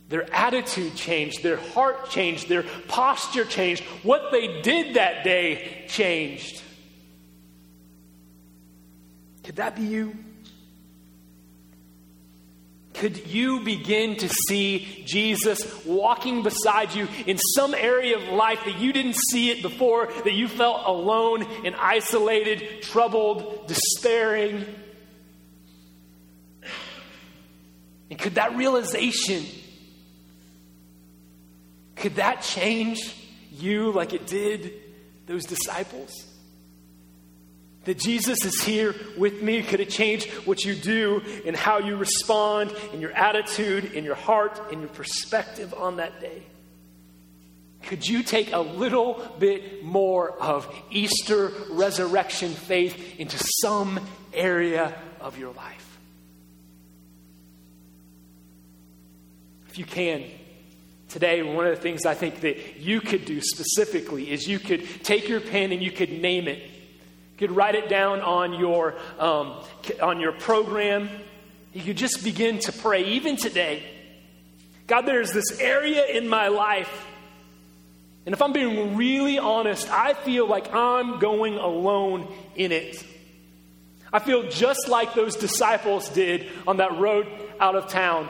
Their 0.09 0.33
attitude 0.33 0.95
changed, 0.95 1.43
their 1.43 1.57
heart 1.57 2.11
changed, 2.11 2.49
their 2.49 2.63
posture 2.87 3.45
changed. 3.45 3.83
What 4.05 4.31
they 4.31 4.63
did 4.63 4.95
that 4.95 5.25
day 5.25 5.85
changed. 5.89 6.63
Could 9.43 9.57
that 9.57 9.77
be 9.77 9.83
you? 9.83 10.17
Could 12.95 13.27
you 13.27 13.61
begin 13.65 14.17
to 14.17 14.29
see 14.29 15.03
Jesus 15.07 15.85
walking 15.85 16.43
beside 16.43 16.95
you 16.95 17.09
in 17.27 17.39
some 17.39 17.75
area 17.75 18.17
of 18.17 18.23
life 18.35 18.61
that 18.65 18.79
you 18.79 18.93
didn't 18.93 19.17
see 19.31 19.51
it 19.51 19.63
before, 19.63 20.07
that 20.25 20.33
you 20.33 20.47
felt 20.47 20.87
alone 20.87 21.43
and 21.65 21.75
isolated, 21.75 22.83
troubled, 22.83 23.67
despairing? 23.67 24.65
And 28.11 28.19
could 28.19 28.35
that 28.35 28.57
realization, 28.57 29.47
could 31.97 32.17
that 32.17 32.43
change 32.43 33.01
you 33.51 33.91
like 33.91 34.13
it 34.13 34.27
did 34.27 34.75
those 35.27 35.45
disciples? 35.45 36.32
That 37.85 37.99
Jesus 37.99 38.45
is 38.45 38.63
here 38.63 38.95
with 39.19 39.43
me. 39.43 39.63
Could 39.63 39.81
it 39.81 39.91
change 39.91 40.31
what 40.45 40.65
you 40.65 40.75
do 40.75 41.21
and 41.45 41.57
how 41.57 41.79
you 41.79 41.97
respond 41.97 42.73
in 42.93 43.01
your 43.01 43.11
attitude, 43.11 43.93
in 43.93 44.05
your 44.05 44.15
heart, 44.15 44.73
in 44.73 44.81
your 44.81 44.89
perspective 44.89 45.75
on 45.75 45.97
that 45.97 46.21
day? 46.21 46.43
Could 47.83 48.07
you 48.07 48.23
take 48.23 48.53
a 48.53 48.61
little 48.61 49.35
bit 49.41 49.83
more 49.83 50.31
of 50.31 50.73
Easter 50.91 51.51
resurrection 51.71 52.53
faith 52.53 53.19
into 53.19 53.37
some 53.61 53.99
area 54.33 54.95
of 55.21 55.37
your 55.37 55.53
life? 55.53 55.99
If 59.69 59.79
you 59.79 59.85
can, 59.85 60.25
today, 61.09 61.43
one 61.43 61.67
of 61.67 61.75
the 61.75 61.81
things 61.81 62.07
I 62.07 62.15
think 62.15 62.41
that 62.43 62.77
you 62.77 63.01
could 63.01 63.25
do 63.25 63.41
specifically 63.41 64.31
is 64.31 64.47
you 64.47 64.59
could 64.59 64.87
take 65.03 65.29
your 65.29 65.41
pen 65.41 65.73
and 65.73 65.83
you 65.83 65.91
could 65.91 66.13
name 66.13 66.47
it 66.47 66.63
you 67.43 67.49
could 67.49 67.57
write 67.57 67.75
it 67.75 67.89
down 67.89 68.21
on 68.21 68.55
your, 68.55 68.95
um, 69.19 69.65
on 70.01 70.21
your 70.21 70.31
program. 70.31 71.11
You 71.73 71.83
could 71.83 71.97
just 71.97 72.23
begin 72.23 72.61
to 72.61 72.73
pray, 72.73 73.05
even 73.15 73.37
today. 73.37 73.83
God, 74.87 75.07
there's 75.07 75.33
this 75.33 75.59
area 75.59 76.07
in 76.07 76.29
my 76.29 76.47
life, 76.49 77.05
and 78.27 78.33
if 78.33 78.41
I'm 78.41 78.53
being 78.53 78.97
really 78.97 79.41
honest, 79.41 79.91
I 79.91 80.15
feel 80.15 80.47
like 80.47 80.73
I'm 80.73 81.19
going 81.19 81.55
alone 81.55 82.33
in 82.55 82.71
it. 82.71 83.05
I 84.13 84.21
feel 84.21 84.49
just 84.49 84.87
like 84.89 85.15
those 85.15 85.35
disciples 85.35 86.09
did 86.11 86.49
on 86.65 86.77
that 86.77 86.97
road 86.99 87.27
out 87.59 87.75
of 87.75 87.89
town. 87.89 88.29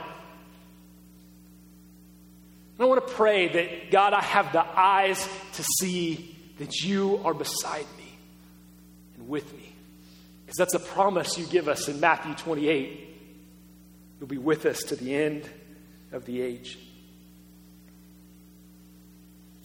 I 2.80 2.86
want 2.86 3.06
to 3.06 3.12
pray 3.12 3.48
that, 3.48 3.90
God, 3.90 4.14
I 4.14 4.22
have 4.22 4.52
the 4.52 4.64
eyes 4.64 5.28
to 5.54 5.64
see 5.80 6.34
that 6.58 6.76
you 6.80 7.20
are 7.24 7.34
beside 7.34 7.84
me 7.98 8.01
with 9.28 9.52
me. 9.54 9.72
Because 10.44 10.56
that's 10.56 10.74
a 10.74 10.80
promise 10.80 11.38
you 11.38 11.46
give 11.46 11.68
us 11.68 11.88
in 11.88 12.00
Matthew 12.00 12.34
28. 12.34 13.08
You'll 14.18 14.28
be 14.28 14.38
with 14.38 14.66
us 14.66 14.80
to 14.84 14.96
the 14.96 15.14
end 15.14 15.48
of 16.12 16.24
the 16.24 16.42
age. 16.42 16.78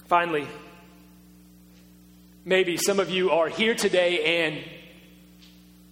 Finally, 0.07 0.47
maybe 2.45 2.77
some 2.77 2.99
of 2.99 3.09
you 3.09 3.31
are 3.31 3.49
here 3.49 3.75
today 3.75 4.45
and 4.45 4.63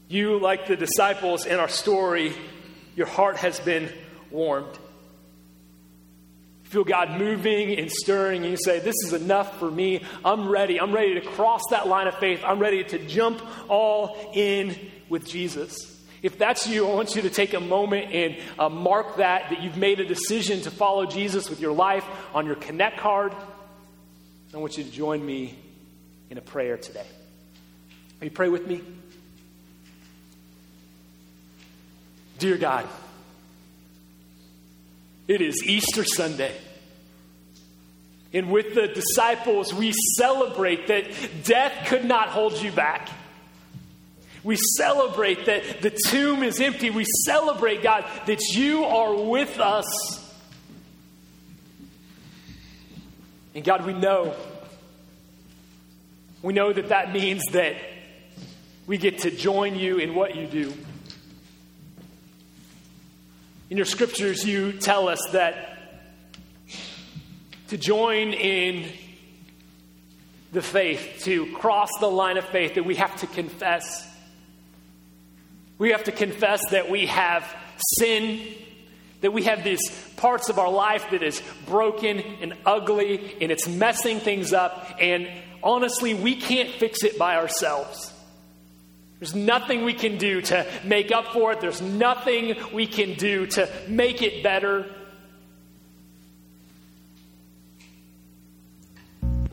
you, 0.07 0.39
like 0.39 0.67
the 0.67 0.77
disciples 0.77 1.45
in 1.45 1.59
our 1.59 1.67
story, 1.67 2.33
your 2.95 3.07
heart 3.07 3.37
has 3.37 3.59
been 3.59 3.91
warmed 4.31 4.79
feel 6.75 6.83
God 6.83 7.17
moving 7.17 7.79
and 7.79 7.89
stirring, 7.89 8.41
and 8.41 8.51
you 8.51 8.57
say, 8.57 8.79
This 8.79 8.95
is 9.05 9.13
enough 9.13 9.59
for 9.59 9.71
me. 9.71 10.03
I'm 10.25 10.49
ready. 10.49 10.77
I'm 10.77 10.91
ready 10.91 11.13
to 11.13 11.21
cross 11.21 11.61
that 11.69 11.87
line 11.87 12.07
of 12.07 12.15
faith. 12.15 12.41
I'm 12.43 12.59
ready 12.59 12.83
to 12.83 12.99
jump 13.07 13.41
all 13.69 14.31
in 14.33 14.75
with 15.07 15.25
Jesus. 15.25 15.73
If 16.21 16.37
that's 16.37 16.67
you, 16.67 16.85
I 16.85 16.93
want 16.93 17.15
you 17.15 17.21
to 17.21 17.29
take 17.29 17.53
a 17.53 17.61
moment 17.61 18.11
and 18.11 18.35
uh, 18.59 18.67
mark 18.67 19.17
that, 19.17 19.51
that 19.51 19.63
you've 19.63 19.77
made 19.77 20.01
a 20.01 20.05
decision 20.05 20.63
to 20.63 20.71
follow 20.71 21.05
Jesus 21.05 21.49
with 21.49 21.61
your 21.61 21.71
life 21.71 22.03
on 22.33 22.45
your 22.45 22.55
Connect 22.55 22.97
card. 22.97 23.33
I 24.53 24.57
want 24.57 24.77
you 24.77 24.83
to 24.83 24.91
join 24.91 25.25
me 25.25 25.57
in 26.29 26.37
a 26.37 26.41
prayer 26.41 26.75
today. 26.75 27.07
Will 28.19 28.25
you 28.25 28.31
pray 28.31 28.49
with 28.49 28.67
me? 28.67 28.81
Dear 32.37 32.57
God, 32.57 32.85
it 35.29 35.39
is 35.39 35.63
Easter 35.63 36.03
Sunday. 36.03 36.53
And 38.35 38.51
with 38.51 38.75
the 38.75 38.89
disciples, 38.89 39.73
we 39.73 39.93
celebrate 40.17 40.87
that 40.87 41.05
death 41.45 41.87
could 41.87 42.03
not 42.03 42.27
hold 42.27 42.61
you 42.61 42.69
back. 42.69 43.07
We 44.43 44.57
celebrate 44.75 45.45
that 45.45 45.81
the 45.81 45.97
tomb 46.07 46.43
is 46.43 46.59
empty. 46.59 46.89
We 46.89 47.05
celebrate, 47.23 47.81
God, 47.81 48.03
that 48.25 48.41
you 48.49 48.83
are 48.83 49.15
with 49.15 49.57
us. 49.57 49.85
And 53.55 53.63
God, 53.63 53.85
we 53.85 53.93
know, 53.93 54.35
we 56.41 56.51
know 56.51 56.73
that 56.73 56.89
that 56.89 57.13
means 57.13 57.41
that 57.53 57.77
we 58.85 58.97
get 58.97 59.19
to 59.19 59.31
join 59.31 59.79
you 59.79 59.97
in 59.97 60.13
what 60.13 60.35
you 60.35 60.45
do. 60.45 60.73
In 63.69 63.77
your 63.77 63.85
scriptures, 63.85 64.45
you 64.45 64.73
tell 64.73 65.07
us 65.07 65.19
that 65.31 65.74
to 67.69 67.77
join 67.77 68.33
in 68.33 68.91
the 70.51 70.61
faith, 70.61 71.21
to 71.23 71.51
cross 71.53 71.89
the 71.99 72.09
line 72.09 72.37
of 72.37 72.45
faith, 72.45 72.75
that 72.75 72.85
we 72.85 72.95
have 72.95 73.15
to 73.17 73.27
confess. 73.27 74.07
We 75.77 75.91
have 75.91 76.05
to 76.05 76.11
confess 76.11 76.61
that 76.71 76.89
we 76.89 77.07
have 77.07 77.45
sin, 77.99 78.41
that 79.21 79.33
we 79.33 79.43
have 79.43 79.63
these 79.63 79.81
parts 80.15 80.49
of 80.49 80.59
our 80.59 80.71
life 80.71 81.11
that 81.11 81.23
is 81.23 81.41
broken 81.65 82.19
and 82.19 82.53
ugly 82.65 83.35
and 83.41 83.51
it's 83.51 83.67
messing 83.67 84.19
things 84.19 84.53
up. 84.53 84.95
And 85.01 85.27
honestly, 85.61 86.13
we 86.13 86.35
can't 86.35 86.69
fix 86.69 87.03
it 87.03 87.17
by 87.17 87.35
ourselves. 87.35 88.13
There's 89.19 89.35
nothing 89.35 89.83
we 89.83 89.93
can 89.93 90.17
do 90.17 90.41
to 90.41 90.65
make 90.83 91.11
up 91.11 91.33
for 91.33 91.51
it. 91.51 91.61
There's 91.61 91.81
nothing 91.81 92.55
we 92.73 92.85
can 92.85 93.13
do 93.13 93.47
to 93.47 93.69
make 93.87 94.21
it 94.21 94.43
better. 94.43 94.85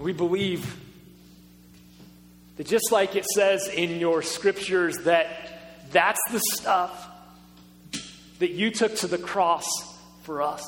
We 0.02 0.12
believe 0.12 0.76
that 2.56 2.66
just 2.66 2.90
like 2.90 3.14
it 3.14 3.24
says 3.24 3.68
in 3.68 4.00
your 4.00 4.22
scriptures 4.22 4.96
that 5.04 5.28
that's 5.92 6.20
the 6.32 6.40
stuff 6.54 7.08
that 8.40 8.50
you 8.50 8.72
took 8.72 8.96
to 8.96 9.06
the 9.06 9.18
cross 9.18 9.64
for 10.22 10.42
us. 10.42 10.64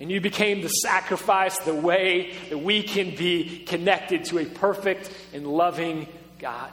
And 0.00 0.10
you 0.10 0.20
became 0.20 0.60
the 0.60 0.68
sacrifice, 0.68 1.56
the 1.60 1.74
way 1.74 2.34
that 2.50 2.58
we 2.58 2.82
can 2.82 3.16
be 3.16 3.64
connected 3.66 4.26
to 4.26 4.38
a 4.40 4.44
perfect 4.44 5.10
and 5.32 5.46
loving 5.46 6.06
God. 6.38 6.70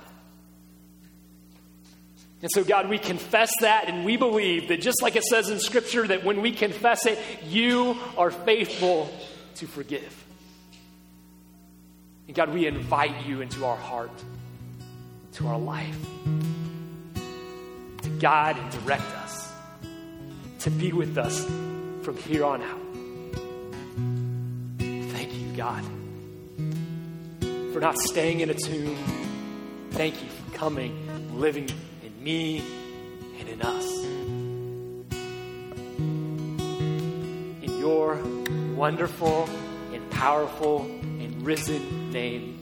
And 2.41 2.51
so, 2.51 2.65
God, 2.65 2.89
we 2.89 2.97
confess 2.97 3.51
that 3.61 3.87
and 3.87 4.03
we 4.03 4.17
believe 4.17 4.67
that 4.67 4.81
just 4.81 5.01
like 5.01 5.15
it 5.15 5.23
says 5.23 5.49
in 5.49 5.59
Scripture, 5.59 6.05
that 6.07 6.25
when 6.25 6.41
we 6.41 6.51
confess 6.51 7.05
it, 7.05 7.19
you 7.45 7.97
are 8.17 8.31
faithful 8.31 9.09
to 9.59 9.67
forgive. 9.67 10.23
And 12.27 12.35
God, 12.35 12.53
we 12.53 12.65
invite 12.65 13.25
you 13.25 13.41
into 13.41 13.65
our 13.65 13.75
heart, 13.75 14.11
to 15.33 15.47
our 15.47 15.59
life, 15.59 15.97
to 18.03 18.09
guide 18.19 18.57
and 18.57 18.71
direct 18.71 19.03
us, 19.03 19.51
to 20.59 20.71
be 20.71 20.93
with 20.93 21.17
us 21.17 21.43
from 22.03 22.15
here 22.25 22.45
on 22.45 22.61
out. 22.61 22.79
Thank 25.11 25.33
you, 25.33 25.57
God, 25.57 25.83
for 27.73 27.81
not 27.81 27.97
staying 27.97 28.39
in 28.39 28.49
a 28.49 28.53
tomb. 28.53 28.97
Thank 29.91 30.23
you 30.23 30.29
for 30.29 30.57
coming, 30.57 31.37
living 31.37 31.69
in 32.03 32.23
me 32.23 32.63
and 33.39 33.49
in 33.49 33.61
us. 33.61 34.05
In 37.61 37.79
your 37.79 38.38
wonderful 38.79 39.43
and 39.91 40.09
powerful 40.09 40.83
and 41.01 41.45
risen 41.45 42.11
name. 42.13 42.58